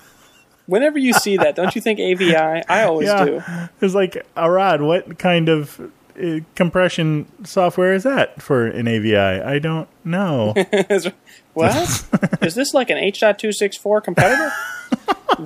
[0.67, 2.35] whenever you see that, don't you think AVI?
[2.69, 3.35] I always do.
[3.47, 4.83] yeah, it's like Arad.
[4.83, 5.81] What kind of
[6.55, 9.17] compression software is that for an AVI?
[9.17, 10.55] I don't know.
[11.55, 12.05] what?
[12.43, 14.51] Is this like an H.264 competitor?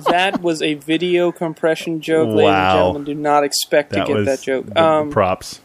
[0.09, 3.03] that was a video compression joke, ladies and gentlemen.
[3.05, 4.75] Do not expect to get that joke.
[4.75, 5.61] Um, props.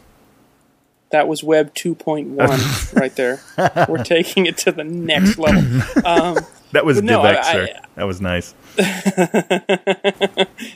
[1.11, 3.41] that was Web 2.1 right there.
[3.89, 5.81] We're taking it to the next level.
[6.05, 6.37] Um,
[6.73, 7.67] That was no, DivX, I- sir.
[7.75, 8.53] I- that was nice.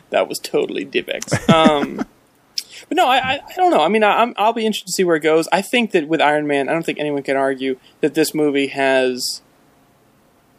[0.10, 1.50] that was totally DivX.
[1.50, 2.06] Um,
[2.88, 3.82] but no, I, I, don't know.
[3.82, 5.48] I mean, I, I'm, I'll be interested to see where it goes.
[5.52, 8.68] I think that with Iron Man, I don't think anyone can argue that this movie
[8.68, 9.42] has,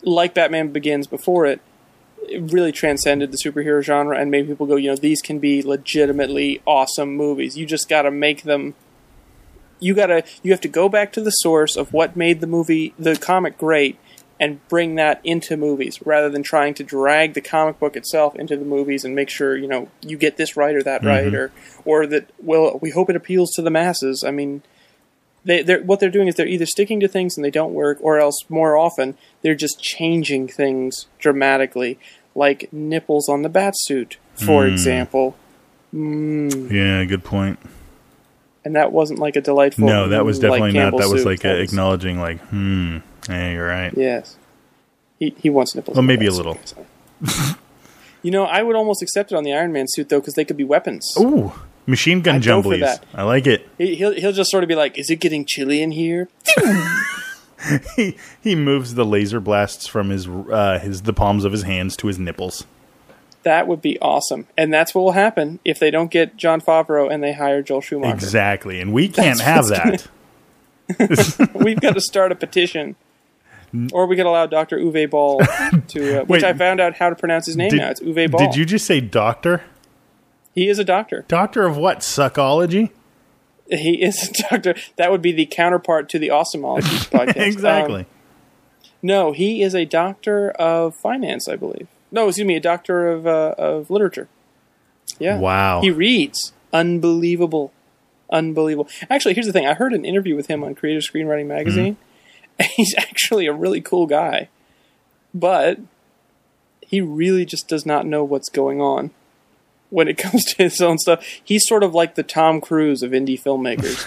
[0.03, 1.61] like Batman Begins before it,
[2.29, 5.62] it really transcended the superhero genre and made people go, you know, these can be
[5.62, 7.57] legitimately awesome movies.
[7.57, 8.75] You just got to make them.
[9.79, 12.95] You gotta, you have to go back to the source of what made the movie,
[12.99, 13.99] the comic great,
[14.39, 18.57] and bring that into movies rather than trying to drag the comic book itself into
[18.57, 21.51] the movies and make sure you know you get this right or that right or
[21.84, 24.22] or that well we hope it appeals to the masses.
[24.22, 24.62] I mean,
[25.45, 27.99] they they're, what they're doing is they're either sticking to things and they don't work,
[28.01, 31.99] or else more often they're just changing things dramatically,
[32.34, 35.37] like nipples on the bat suit, for example.
[35.93, 37.59] Yeah, good point.
[38.66, 39.87] and that wasn't like a delightful.
[39.87, 40.99] No, that was mm, definitely like not.
[40.99, 43.93] That was like acknowledging, like, hmm, hey, you're right.
[43.97, 44.37] Yes,
[45.18, 45.97] he he wants nipples.
[45.97, 46.59] Well, maybe a little.
[48.22, 50.45] you know, I would almost accept it on the Iron Man suit though, because they
[50.45, 51.16] could be weapons.
[51.18, 51.53] Ooh,
[51.87, 52.81] machine gun I'd jumblies.
[52.81, 53.05] that.
[53.14, 53.68] I like it.
[53.79, 56.29] He, he'll he'll just sort of be like, "Is it getting chilly in here?"
[57.97, 61.97] He he moves the laser blasts from his uh, his the palms of his hands
[61.97, 62.66] to his nipples.
[63.43, 67.11] That would be awesome, and that's what will happen if they don't get Jon Favreau
[67.11, 68.12] and they hire Joel Schumacher.
[68.12, 70.07] Exactly, and we can't have what's
[70.99, 71.51] that.
[71.55, 72.95] We've got to start a petition,
[73.93, 75.39] or we could allow Doctor Uwe Ball
[75.89, 76.45] to, uh, which Wait.
[76.45, 77.91] I found out how to pronounce his name Did- now.
[77.91, 78.41] It's Uwe Ball.
[78.41, 79.62] Did you just say doctor?
[80.55, 81.25] He is a doctor.
[81.29, 81.99] Doctor of what?
[82.01, 82.91] Suckology?
[83.69, 84.75] He is a doctor.
[84.97, 87.37] That would be the counterpart to the Awesomology podcast.
[87.37, 88.01] exactly.
[88.01, 88.07] Um,
[89.03, 91.89] no, he is a doctor of finance, I believe.
[92.11, 94.29] No, excuse me, a doctor of uh, of literature.
[95.19, 95.39] Yeah.
[95.39, 95.81] Wow.
[95.83, 96.53] He reads.
[96.73, 97.73] Unbelievable.
[98.31, 98.89] Unbelievable.
[99.11, 99.67] Actually, here's the thing.
[99.67, 101.95] I heard an interview with him on Creative Screenwriting Magazine.
[101.95, 102.03] Mm-hmm.
[102.76, 104.48] He's actually a really cool guy.
[105.34, 105.78] But
[106.80, 109.11] he really just does not know what's going on
[109.90, 111.24] when it comes to his own stuff.
[111.42, 114.04] He's sort of like the Tom Cruise of indie filmmakers.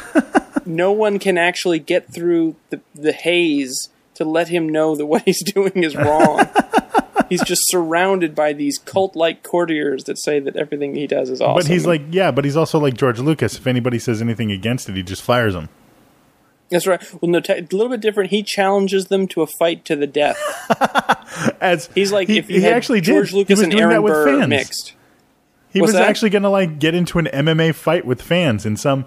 [0.65, 5.23] no one can actually get through the, the haze to let him know that what
[5.23, 6.47] he's doing is wrong.
[7.29, 11.55] he's just surrounded by these cult-like courtiers that say that everything he does is awesome.
[11.61, 13.57] But he's like, yeah, but he's also like George Lucas.
[13.57, 15.69] If anybody says anything against it, he just fires them.
[16.69, 17.01] That's right.
[17.21, 18.29] Well, no, te- a little bit different.
[18.29, 20.37] He challenges them to a fight to the death.
[21.61, 23.37] As He's like he, if you he had actually George did.
[23.37, 24.49] Lucas and Aaron Burr fans.
[24.49, 24.93] mixed.
[25.71, 26.09] He What's was that?
[26.09, 29.05] actually going to like get into an MMA fight with fans in some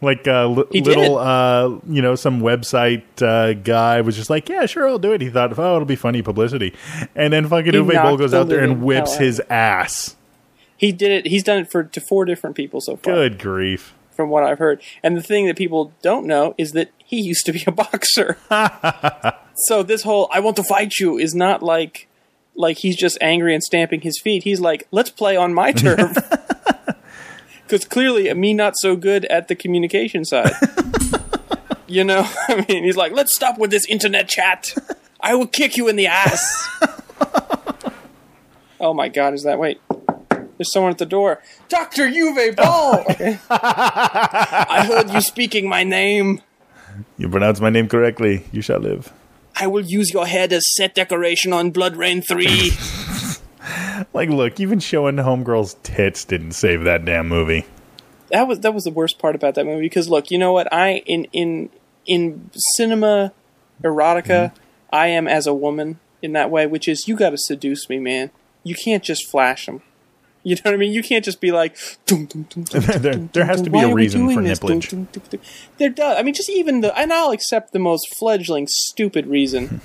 [0.00, 4.66] like uh, He little uh, you know some website uh, guy was just like, yeah,
[4.66, 5.20] sure, I'll do it.
[5.20, 6.74] He thought, oh, it'll be funny publicity,
[7.14, 9.40] and then fucking He Uwe Boll goes out there and whips hell out of his
[9.50, 10.16] ass.
[10.76, 11.26] He did it.
[11.30, 13.94] He's done it for to four different people so far, Good grief!
[14.14, 14.80] From what I've heard.
[15.02, 18.38] And the thing that people don't know is that he used to be a boxer.
[19.66, 22.08] so this whole "I want to fight you" is not like
[22.56, 24.44] like he's just angry and stamping his feet.
[24.44, 26.16] He's like, "Let's play on my turf."
[27.66, 30.52] Because clearly, me not so good at the communication side.
[31.86, 34.74] you know, I mean, he's like, "Let's stop with this internet chat.
[35.18, 36.68] I will kick you in the ass."
[38.78, 39.32] oh my God!
[39.32, 39.80] Is that wait?
[40.56, 41.42] There's someone at the door.
[41.68, 43.04] Doctor Uwe Ball.
[43.50, 46.40] I heard you speaking my name.
[47.18, 48.44] You pronounce my name correctly.
[48.52, 49.12] You shall live.
[49.56, 52.70] I will use your head as set decoration on Blood Rain 3.
[54.12, 57.64] Like, look, even showing homegirl's tits didn't save that damn movie.
[58.30, 60.70] that was that was the worst part about that movie because look, you know what?
[60.72, 61.70] I in in
[62.06, 63.32] in cinema
[63.82, 64.56] erotica, mm-hmm.
[64.92, 67.98] I am as a woman in that way, which is you got to seduce me,
[67.98, 68.30] man.
[68.62, 69.82] You can't just flash them.
[70.54, 70.92] You know what I mean?
[70.92, 71.76] You can't just be like.
[72.04, 74.58] "Dum, dum, dum, dum, There- there has to be a reason for this?
[74.58, 74.90] Nipplage.
[74.90, 75.40] dum, dum, dum."
[75.78, 76.18] There does.
[76.18, 79.76] I mean, just even the, and I'll accept the most fledgling stupid reason, hmm.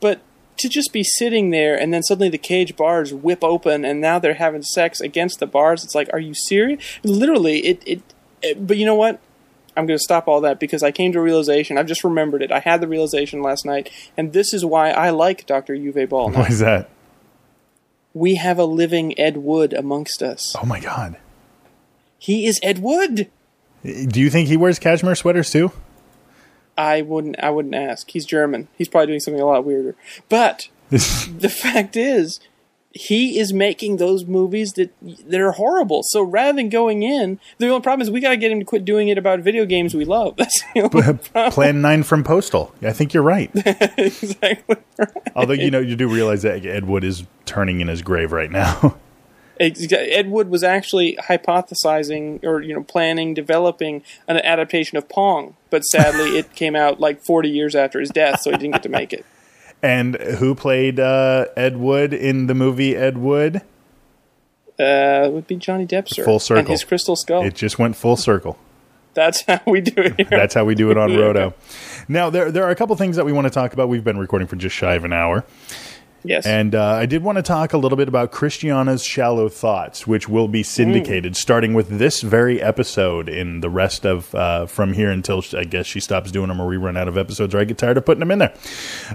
[0.00, 0.22] but
[0.58, 4.18] to just be sitting there and then suddenly the cage bars whip open and now
[4.18, 5.84] they're having sex against the bars.
[5.84, 6.82] It's like, are you serious?
[7.04, 7.82] Literally, it.
[7.86, 8.02] it,
[8.42, 9.20] it but you know what?
[9.76, 11.78] I'm going to stop all that because I came to a realization.
[11.78, 12.50] I've just remembered it.
[12.50, 15.74] I had the realization last night, and this is why I like Dr.
[15.74, 16.30] Uwe Ball.
[16.30, 16.40] now.
[16.40, 16.90] Why is that?
[18.14, 20.54] We have a living Ed Wood amongst us.
[20.60, 21.16] Oh my god!
[22.18, 23.30] He is Ed Wood.
[23.82, 25.72] Do you think he wears cashmere sweaters too?
[26.76, 27.38] I wouldn't.
[27.40, 28.10] I wouldn't ask.
[28.10, 28.68] He's German.
[28.76, 29.96] He's probably doing something a lot weirder.
[30.28, 32.40] But the fact is,
[32.98, 36.02] he is making those movies that that are horrible.
[36.02, 38.64] So rather than going in, the only problem is we got to get him to
[38.64, 40.34] quit doing it about video games we love.
[40.36, 41.52] That's the only problem.
[41.52, 42.74] Plan nine from Postal.
[42.82, 43.52] I think you're right.
[43.54, 44.76] exactly.
[44.98, 45.10] Right.
[45.36, 48.50] Although you know you do realize that Ed Wood is turning in his grave right
[48.50, 48.96] now.
[49.60, 55.82] Ed Wood was actually hypothesizing or you know planning, developing an adaptation of Pong, but
[55.82, 58.88] sadly it came out like 40 years after his death, so he didn't get to
[58.88, 59.24] make it.
[59.82, 63.62] And who played uh, Ed Wood in the movie Ed Wood?
[64.80, 66.24] Uh, it would be Johnny Depp, sir.
[66.24, 66.60] Full circle.
[66.60, 67.44] And his crystal skull.
[67.44, 68.58] It just went full circle.
[69.14, 70.26] That's how we do it here.
[70.30, 71.54] That's how we do it on Roto.
[72.06, 73.88] Now there there are a couple things that we want to talk about.
[73.88, 75.44] We've been recording for just shy of an hour.
[76.28, 76.46] Yes.
[76.46, 80.28] And uh, I did want to talk a little bit about Christiana's Shallow Thoughts, which
[80.28, 85.10] will be syndicated starting with this very episode in the rest of uh, from here
[85.10, 87.64] until I guess she stops doing them or we run out of episodes or I
[87.64, 88.54] get tired of putting them in there.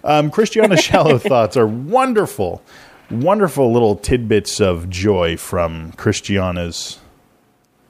[0.04, 2.62] Um, Christiana's Shallow Thoughts are wonderful,
[3.10, 7.00] wonderful little tidbits of joy from Christiana's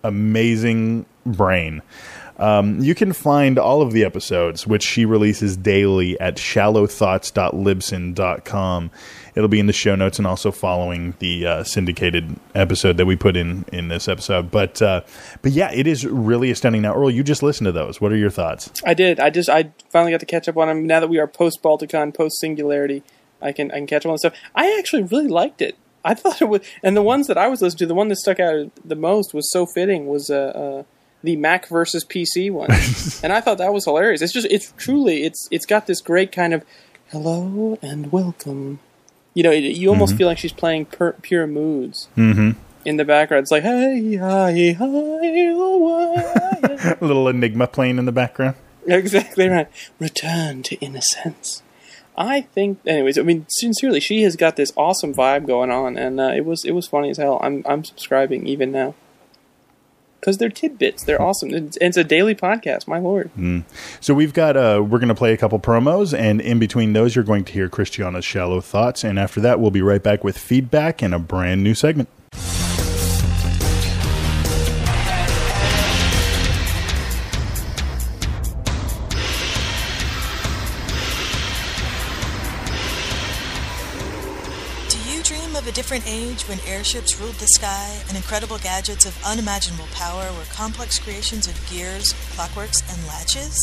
[0.04, 1.82] amazing brain.
[2.38, 8.92] Um, you can find all of the episodes, which she releases daily, at shallowthoughts.libsyn.com.
[9.36, 13.16] It'll be in the show notes and also following the uh, syndicated episode that we
[13.16, 14.52] put in in this episode.
[14.52, 15.02] But uh,
[15.42, 16.84] but yeah, it is really astounding.
[16.84, 18.02] Now, Earl, you just listened to those.
[18.02, 18.72] What are your thoughts?
[18.86, 19.20] I did.
[19.20, 20.86] I just I finally got to catch up on them.
[20.86, 23.04] Now that we are post Balticon, post Singularity,
[23.42, 24.34] I can I can catch up on stuff.
[24.56, 25.78] I actually really liked it.
[26.06, 28.18] I thought it was, and the ones that I was listening to, the one that
[28.18, 30.84] stuck out the most was so fitting was uh, uh
[31.24, 32.70] the Mac versus PC one,
[33.24, 34.22] and I thought that was hilarious.
[34.22, 36.64] It's just it's truly it's it's got this great kind of
[37.12, 38.80] hello and welcome.
[39.34, 40.18] You know, you almost Mm-hmm.
[40.18, 42.52] feel like she's playing per, pure moods Mm-hmm.
[42.86, 43.44] in the background.
[43.44, 46.98] It's like hey hi hi oh.
[47.02, 48.56] A little enigma playing in the background.
[48.86, 49.68] exactly right.
[50.00, 51.64] Return to innocence.
[52.16, 53.18] I think, anyways.
[53.18, 56.64] I mean, sincerely, she has got this awesome vibe going on, and uh, it was
[56.66, 57.40] it was funny as hell.
[57.42, 58.94] I'm I'm subscribing even now
[60.24, 61.04] because they're tidbits.
[61.04, 61.54] They're awesome.
[61.54, 62.88] It's, it's a daily podcast.
[62.88, 63.30] My lord.
[64.00, 67.16] So we've got uh we're going to play a couple promos and in between those
[67.16, 70.38] you're going to hear Christiana's shallow thoughts and after that we'll be right back with
[70.38, 72.08] feedback and a brand new segment.
[85.94, 90.98] Different age when airships ruled the sky and incredible gadgets of unimaginable power were complex
[90.98, 93.56] creations of gears, clockworks, and latches?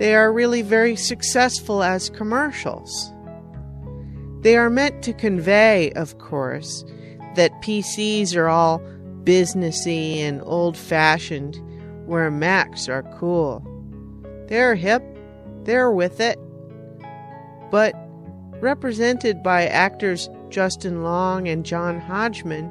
[0.00, 3.12] they are really very successful as commercials.
[4.40, 6.84] They are meant to convey, of course,
[7.36, 8.82] that PCs are all
[9.26, 11.60] businessy and old fashioned,
[12.06, 13.62] where Macs are cool.
[14.46, 15.02] They're hip,
[15.64, 16.38] they're with it.
[17.70, 17.94] But
[18.60, 22.70] represented by actors Justin Long and John Hodgman,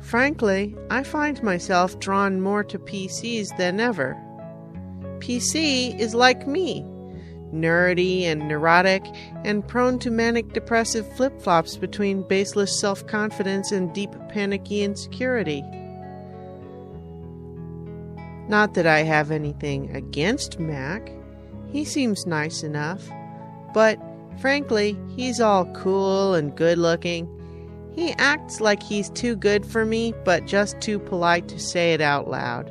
[0.00, 4.20] frankly, I find myself drawn more to PCs than ever.
[5.20, 6.84] PC is like me
[7.54, 9.04] nerdy and neurotic,
[9.44, 15.62] and prone to manic depressive flip flops between baseless self confidence and deep panicky insecurity.
[18.48, 21.10] Not that I have anything against Mac,
[21.70, 23.08] he seems nice enough,
[23.72, 23.98] but
[24.40, 27.28] frankly, he's all cool and good looking.
[27.94, 32.00] He acts like he's too good for me, but just too polite to say it
[32.00, 32.70] out loud.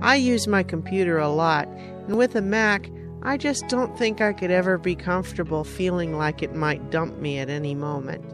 [0.00, 2.88] I use my computer a lot, and with a Mac,
[3.22, 7.38] I just don't think I could ever be comfortable feeling like it might dump me
[7.38, 8.24] at any moment.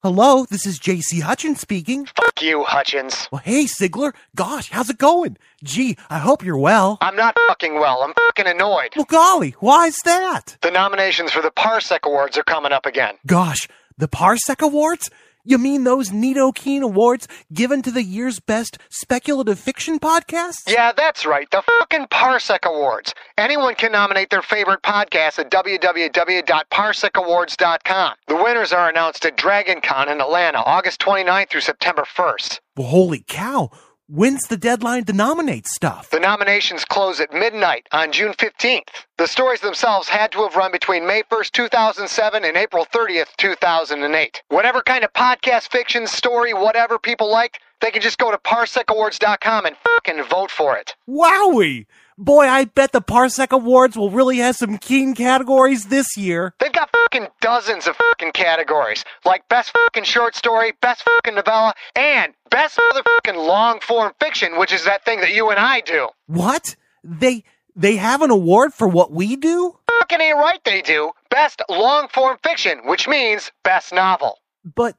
[0.01, 2.05] Hello, this is JC Hutchins speaking.
[2.05, 3.27] Fuck you, Hutchins.
[3.33, 4.13] Well, hey, Sigler.
[4.33, 5.35] Gosh, how's it going?
[5.61, 6.97] Gee, I hope you're well.
[7.01, 8.01] I'm not fucking well.
[8.03, 8.93] I'm fucking annoyed.
[8.95, 10.55] Well, golly, why's that?
[10.61, 13.15] The nominations for the Parsec Awards are coming up again.
[13.27, 15.09] Gosh, the Parsec Awards?
[15.49, 20.61] You mean those Nito Keen Awards given to the year's best speculative fiction podcasts?
[20.67, 21.49] Yeah, that's right.
[21.49, 23.15] The fucking Parsec Awards.
[23.35, 28.13] Anyone can nominate their favorite podcast at www.parsecawards.com.
[28.27, 32.59] The winners are announced at DragonCon in Atlanta, August 29th through September 1st.
[32.77, 33.71] Well, holy cow.
[34.09, 36.09] When's the deadline to nominate stuff?
[36.09, 39.05] The nominations close at midnight on June 15th.
[39.17, 44.41] The stories themselves had to have run between May 1st, 2007 and April 30th, 2008.
[44.49, 49.65] Whatever kind of podcast, fiction, story, whatever people liked, they can just go to parsecawards.com
[49.65, 50.95] and fucking vote for it.
[51.07, 51.85] Wowie!
[52.21, 56.53] Boy, I bet the Parsec Awards will really have some keen categories this year.
[56.59, 61.73] They've got fucking dozens of fucking categories, like best fucking short story, best fucking novella,
[61.95, 66.09] and best motherfucking long form fiction, which is that thing that you and I do.
[66.27, 66.75] What?
[67.05, 69.77] They they have an award for what we do?
[70.01, 71.11] Fucking ain't right, they do.
[71.29, 74.39] Best long form fiction, which means best novel.
[74.65, 74.97] But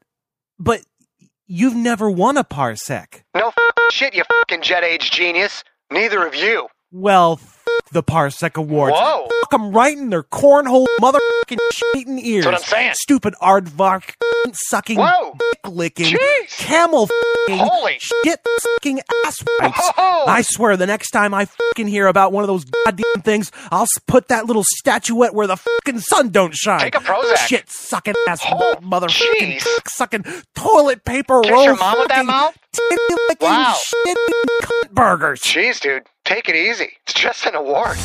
[0.58, 0.80] but
[1.46, 3.24] you've never won a Parsec.
[3.34, 3.52] No
[3.92, 5.64] shit, you fucking jet age genius.
[5.90, 6.68] Neither of you.
[6.92, 7.58] Well, f-
[7.92, 8.96] the Parsec Awards.
[8.98, 9.28] Whoa.
[9.42, 12.44] Fuck 'em right in their cornhole motherfucking shit ears.
[12.44, 12.94] what I'm saying.
[12.94, 14.14] Stupid aardvark
[14.52, 14.96] sucking,
[15.38, 16.16] dick licking,
[16.50, 17.08] camel
[17.58, 19.78] Holy shit sucking ass wipes.
[19.78, 19.92] Whoa.
[19.96, 20.24] Oh.
[20.26, 23.86] I swear, the next time I fucking hear about one of those goddamn things, I'll
[24.06, 26.80] put that little statuette where the fucking sun don't shine.
[26.80, 27.36] Take a Prozac.
[27.48, 30.24] Shit sucking ass Oh, motherfucking sucking
[30.54, 32.56] toilet paper Kiss roll your mom with that mouth?
[33.40, 33.76] Wow.
[33.82, 34.18] shit
[34.62, 35.40] cunt burgers.
[35.42, 36.04] Jeez, dude.
[36.24, 36.92] Take it easy.
[37.04, 37.96] It's just an award.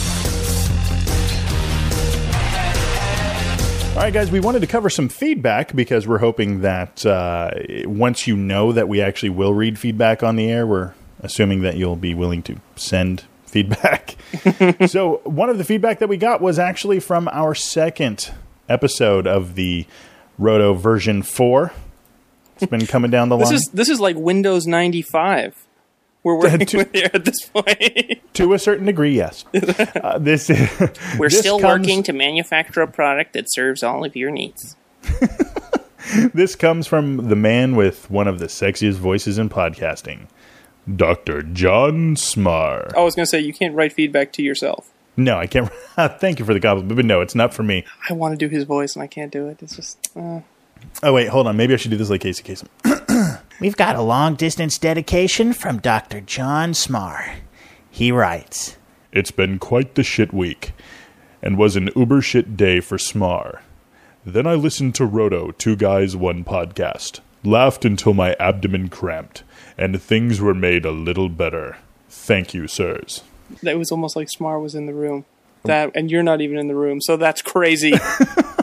[3.95, 7.51] All right, guys, we wanted to cover some feedback because we're hoping that uh,
[7.85, 11.77] once you know that we actually will read feedback on the air, we're assuming that
[11.77, 14.17] you'll be willing to send feedback.
[14.87, 18.31] so, one of the feedback that we got was actually from our second
[18.67, 19.85] episode of the
[20.37, 21.71] Roto version 4.
[22.57, 25.55] It's been coming down the This line is this is like Windows 95.
[26.25, 28.19] We're working To- with here at this point.
[28.33, 29.45] to a certain degree, yes.
[29.53, 30.49] Uh, this
[31.17, 34.75] We're this still comes- working to manufacture a product that serves all of your needs.
[36.33, 40.27] This comes from the man with one of the sexiest voices in podcasting,
[40.95, 41.41] Dr.
[41.41, 42.95] John Smar.
[42.95, 44.91] I was gonna say you can't write feedback to yourself.
[45.17, 45.69] No, I can't.
[46.19, 47.85] Thank you for the compliment, but no, it's not for me.
[48.07, 49.61] I want to do his voice and I can't do it.
[49.63, 50.41] It's just uh,
[51.01, 51.57] Oh, wait, hold on.
[51.57, 52.67] Maybe I should do this like Casey Kasem.
[53.59, 56.19] We've got a long distance dedication from Dr.
[56.19, 57.35] John Smar.
[57.89, 58.75] He writes
[59.13, 60.73] It's been quite the shit week,
[61.41, 63.61] and was an uber shit day for Smar.
[64.25, 69.43] Then I listened to Roto, Two Guys, One Podcast, laughed until my abdomen cramped,
[69.77, 71.77] and things were made a little better.
[72.09, 73.23] Thank you, sirs.
[73.63, 75.17] that was almost like Smar was in the room.
[75.17, 75.23] Um,
[75.63, 77.93] that and you're not even in the room, so that's crazy.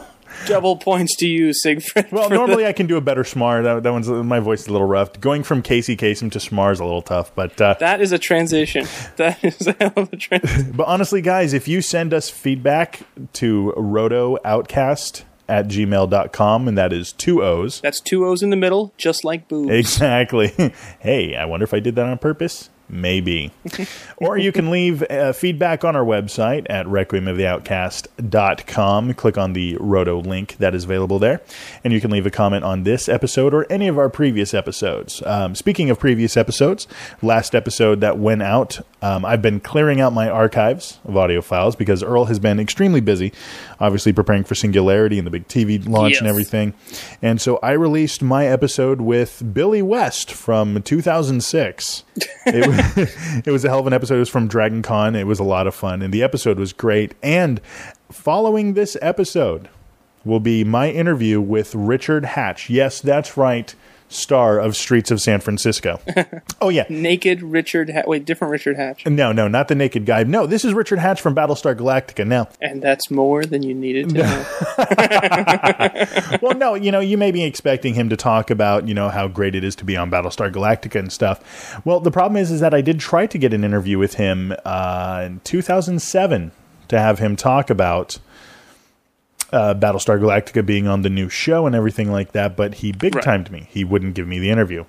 [0.46, 2.10] Double points to you, Siegfried.
[2.12, 3.62] Well, normally the- I can do a better Smar.
[3.62, 5.20] That, that one's my voice is a little rough.
[5.20, 8.18] Going from Casey Kasem to Smar is a little tough, but uh, that is a
[8.18, 8.86] transition.
[9.16, 10.72] That is a hell of a transition.
[10.72, 13.00] But honestly, guys, if you send us feedback
[13.34, 17.80] to rotooutcast at gmail.com, and that is two O's.
[17.80, 19.70] That's two O's in the middle, just like boobs.
[19.70, 20.48] Exactly.
[21.00, 22.70] hey, I wonder if I did that on purpose.
[22.92, 23.50] Maybe.
[24.18, 29.14] or you can leave uh, feedback on our website at requiemoftheoutcast.com.
[29.14, 31.40] Click on the Roto link that is available there.
[31.82, 35.22] And you can leave a comment on this episode or any of our previous episodes.
[35.24, 36.86] Um, speaking of previous episodes,
[37.22, 41.74] last episode that went out, um, I've been clearing out my archives of audio files
[41.74, 43.32] because Earl has been extremely busy,
[43.80, 46.74] obviously preparing for Singularity and the big TV launch and everything.
[47.22, 52.04] And so I released my episode with Billy West from 2006.
[52.46, 52.76] It was,
[53.44, 54.16] it was a hell of an episode.
[54.16, 55.14] It was from Dragon Con.
[55.14, 57.14] It was a lot of fun, and the episode was great.
[57.22, 57.60] And
[58.10, 59.68] following this episode
[60.24, 62.70] will be my interview with Richard Hatch.
[62.70, 63.74] Yes, that's right,
[64.12, 66.00] star of Streets of San Francisco.
[66.60, 66.84] oh, yeah.
[66.88, 67.90] Naked Richard.
[67.90, 69.06] Ha- Wait, different Richard Hatch.
[69.06, 70.24] No, no, not the naked guy.
[70.24, 72.26] No, this is Richard Hatch from Battlestar Galactica.
[72.26, 74.44] Now, And that's more than you needed to know.
[76.42, 79.28] well, no, you know, you may be expecting him to talk about, you know, how
[79.28, 81.80] great it is to be on Battlestar Galactica and stuff.
[81.84, 84.54] Well, the problem is, is that I did try to get an interview with him
[84.64, 86.52] uh, in 2007
[86.88, 88.18] to have him talk about
[89.52, 93.20] uh, Battlestar Galactica being on the new show and everything like that, but he big
[93.20, 93.68] timed me.
[93.70, 94.84] He wouldn't give me the interview.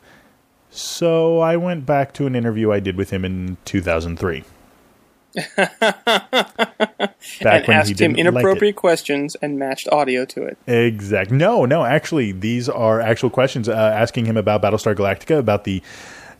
[0.69, 4.43] So I went back to an interview I did with him in 2003.
[5.55, 5.79] Back
[7.41, 10.57] and when he asked him didn't like inappropriate questions and matched audio to it.
[10.67, 11.31] Exact.
[11.31, 11.83] No, no.
[11.83, 15.81] Actually, these are actual questions uh, asking him about Battlestar Galactica, about the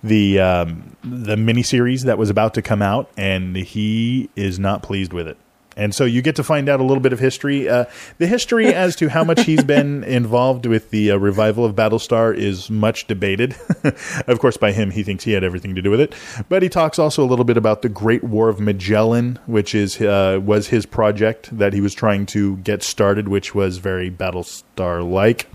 [0.04, 5.14] the um, the miniseries that was about to come out, and he is not pleased
[5.14, 5.38] with it.
[5.76, 7.70] And so you get to find out a little bit of history.
[7.70, 7.86] Uh,
[8.18, 12.36] the history as to how much he's been involved with the uh, revival of Battlestar
[12.36, 13.56] is much debated.
[14.28, 16.14] of course, by him, he thinks he had everything to do with it.
[16.50, 20.00] But he talks also a little bit about the Great War of Magellan, which is
[20.02, 25.08] uh, was his project that he was trying to get started, which was very Battlestar
[25.10, 25.48] like.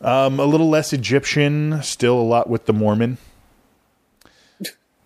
[0.00, 3.18] Um, a little less Egyptian, still a lot with the Mormon.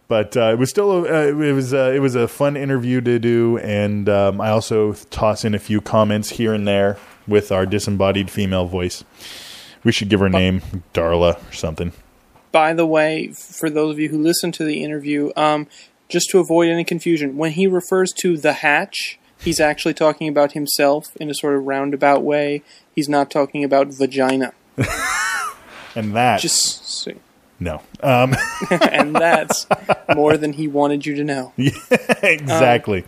[0.09, 3.00] But uh, it was still a, uh, it was uh, it was a fun interview
[3.00, 6.96] to do, and um, I also toss in a few comments here and there
[7.26, 9.02] with our disembodied female voice.
[9.82, 10.62] We should give her name
[10.94, 11.92] Darla or something.
[12.52, 15.66] By the way, for those of you who listen to the interview, um,
[16.09, 20.52] just to avoid any confusion, when he refers to the hatch, he's actually talking about
[20.52, 22.62] himself in a sort of roundabout way.
[22.94, 24.52] He's not talking about vagina.
[25.96, 27.12] And that Just so,
[27.61, 28.34] no, um,
[28.70, 29.66] and that's
[30.14, 31.52] more than he wanted you to know.
[31.57, 31.72] Yeah,
[32.22, 33.04] exactly.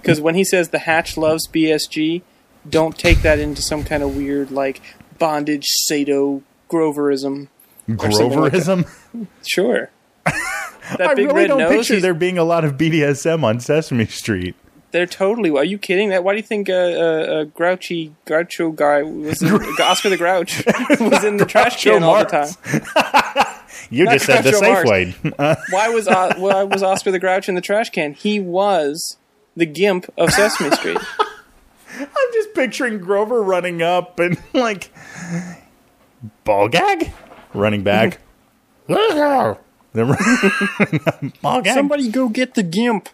[0.00, 2.22] Because when he says the hatch loves BSG,
[2.68, 4.80] don't take that into some kind of weird like
[5.18, 7.48] bondage sado groverism.
[7.86, 7.98] something
[8.40, 8.52] like.
[8.52, 8.88] Groverism.
[9.46, 9.90] Sure.
[10.24, 11.70] that I big really red don't nose.
[11.72, 14.54] picture he's- there being a lot of BDSM on Sesame Street.
[14.94, 15.50] They're totally.
[15.50, 16.10] Are you kidding?
[16.10, 16.22] That?
[16.22, 20.64] Why do you think uh, uh, uh, Grouchy Groucho guy was in, Oscar the Grouch
[21.00, 23.56] was in the trash can all the time?
[23.90, 24.52] You Not just said the.
[24.52, 25.34] Safeway.
[25.36, 28.14] Uh, Why was uh, why was Oscar the Grouch in the trash can?
[28.14, 29.16] He was
[29.56, 30.98] the gimp of Sesame Street.
[31.98, 34.90] I'm just picturing Grover running up and like
[36.44, 37.12] ball gag,
[37.52, 38.20] running back.
[38.86, 39.58] Ball
[41.62, 41.74] gag.
[41.74, 43.08] Somebody go get the gimp.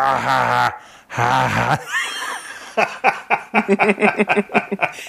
[0.00, 1.76] Ha ha ha ha.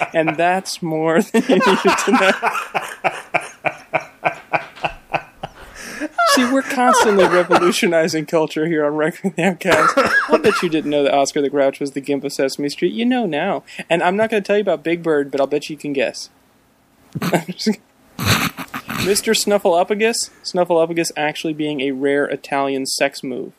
[0.12, 2.32] and that's more than you need to know.
[6.34, 9.94] See, we're constantly revolutionizing culture here on Requiem of the Outcast.
[10.28, 12.92] I bet you didn't know that Oscar the Grouch was the gimp of Sesame Street.
[12.92, 13.64] You know now.
[13.88, 15.94] And I'm not going to tell you about Big Bird, but I'll bet you can
[15.94, 16.28] guess.
[17.18, 17.78] Mr.
[19.34, 23.54] Snuffleupagus, Snuffleupagus actually being a rare Italian sex move.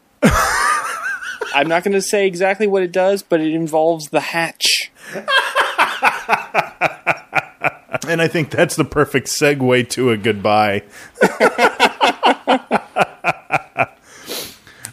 [1.53, 4.91] I'm not going to say exactly what it does, but it involves the hatch.
[8.07, 10.83] And I think that's the perfect segue to a goodbye.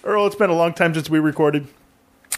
[0.05, 1.67] Earl, it's been a long time since we recorded.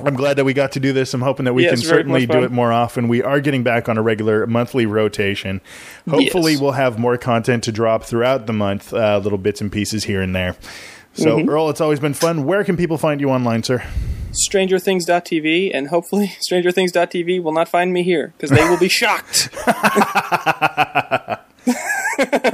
[0.01, 1.13] I'm glad that we got to do this.
[1.13, 3.09] I'm hoping that we Yes, can certainly do it more often.
[3.09, 5.61] We are getting back on a regular monthly rotation.
[6.09, 6.61] Hopefully, Yes.
[6.63, 10.23] we'll have more content to drop throughout the month, uh, little bits and pieces here
[10.23, 10.57] and there.
[11.15, 11.49] So, Mhm.
[11.49, 12.45] Earl, it's always been fun.
[12.45, 13.83] Where can people find you online, sir?
[14.49, 19.51] StrangerThings.tv, and hopefully StrangerThings.tv will not find me here because they will be shocked.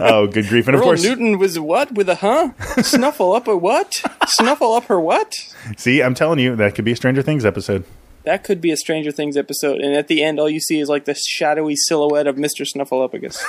[0.00, 0.66] oh, good grief!
[0.66, 2.50] And of course, Newton was what with a huh?
[2.82, 4.02] Snuffle up a what?
[4.26, 5.34] Snuffle up her what?
[5.76, 7.84] see, I'm telling you, that could be a Stranger Things episode.
[8.28, 10.90] That could be a Stranger Things episode, and at the end, all you see is
[10.90, 13.42] like the shadowy silhouette of Mister Snuffleupagus.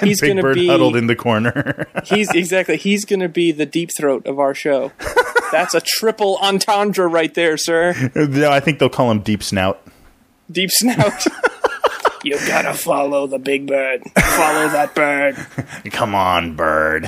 [0.02, 1.86] he's Big gonna Bird be huddled in the corner.
[2.04, 4.90] he's exactly he's gonna be the deep throat of our show.
[5.52, 8.10] That's a triple entendre right there, sir.
[8.16, 9.80] no, I think they'll call him Deep Snout.
[10.50, 11.24] Deep snout.
[12.24, 14.02] You gotta follow the big bird.
[14.18, 15.36] Follow that bird.
[15.92, 17.04] Come on, bird.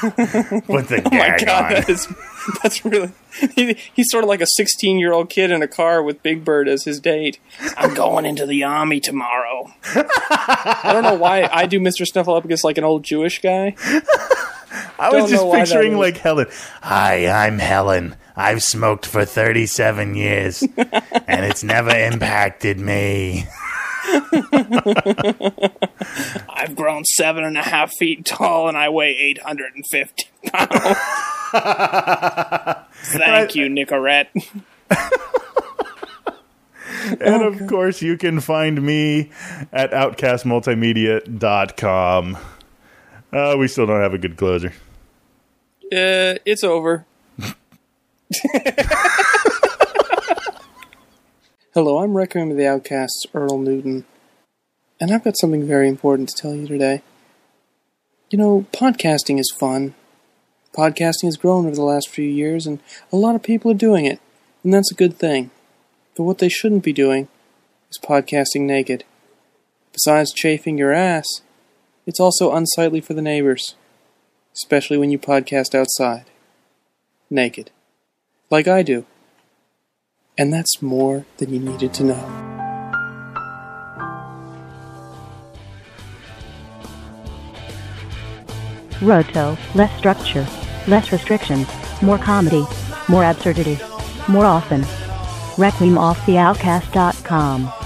[0.00, 2.16] Put the Oh my god, on.
[2.62, 3.12] that is really
[3.54, 6.44] he, he's sort of like a 16 year old kid in a car with Big
[6.44, 7.38] Bird as his date.
[7.76, 9.72] I'm going into the army tomorrow.
[9.94, 12.06] I don't know why I do Mr.
[12.06, 13.76] Snuffleupagus like an old Jewish guy.
[14.98, 16.46] I was just picturing like Helen.
[16.82, 18.16] Hi, I'm Helen.
[18.36, 23.46] I've smoked for 37 years, and it's never impacted me.
[26.48, 30.98] I've grown seven and a half feet tall and I weigh 850 pounds.
[32.94, 34.28] Thank you, Nicorette.
[37.20, 39.30] And of course, you can find me
[39.72, 42.38] at outcastmultimedia.com.
[43.32, 44.72] Uh, we still don't have a good closer.
[45.92, 47.04] Uh, it's over.
[51.74, 54.04] Hello, I'm Requiem of the Outcasts, Earl Newton,
[55.00, 57.02] and I've got something very important to tell you today.
[58.30, 59.96] You know, podcasting is fun.
[60.72, 62.78] Podcasting has grown over the last few years, and
[63.12, 64.20] a lot of people are doing it,
[64.62, 65.50] and that's a good thing.
[66.16, 67.26] But what they shouldn't be doing
[67.90, 69.02] is podcasting naked.
[69.92, 71.26] Besides chafing your ass,
[72.06, 73.74] it's also unsightly for the neighbors
[74.54, 76.26] especially when you podcast outside.
[77.28, 77.70] Naked.
[78.50, 79.04] Like I do.
[80.36, 82.50] And that's more than you needed to know.
[89.00, 90.46] Roto, less structure,
[90.88, 91.68] less restrictions,
[92.02, 92.64] more comedy,
[93.08, 93.78] more absurdity,
[94.28, 94.82] more often.
[95.56, 97.83] RequiemOfTheOutcast.com.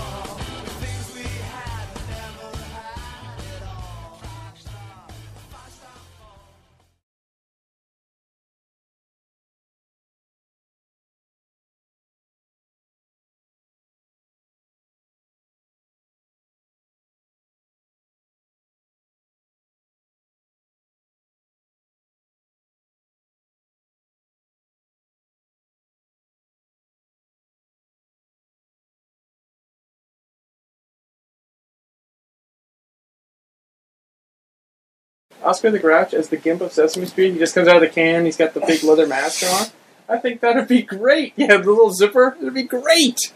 [35.48, 37.32] Oscar the Grouch as the Gimp of Sesame Street.
[37.32, 38.26] He just comes out of the can.
[38.26, 39.68] He's got the big leather mask on.
[40.06, 41.32] I think that'd be great.
[41.36, 42.36] Yeah, the little zipper.
[42.38, 43.32] It'd be great.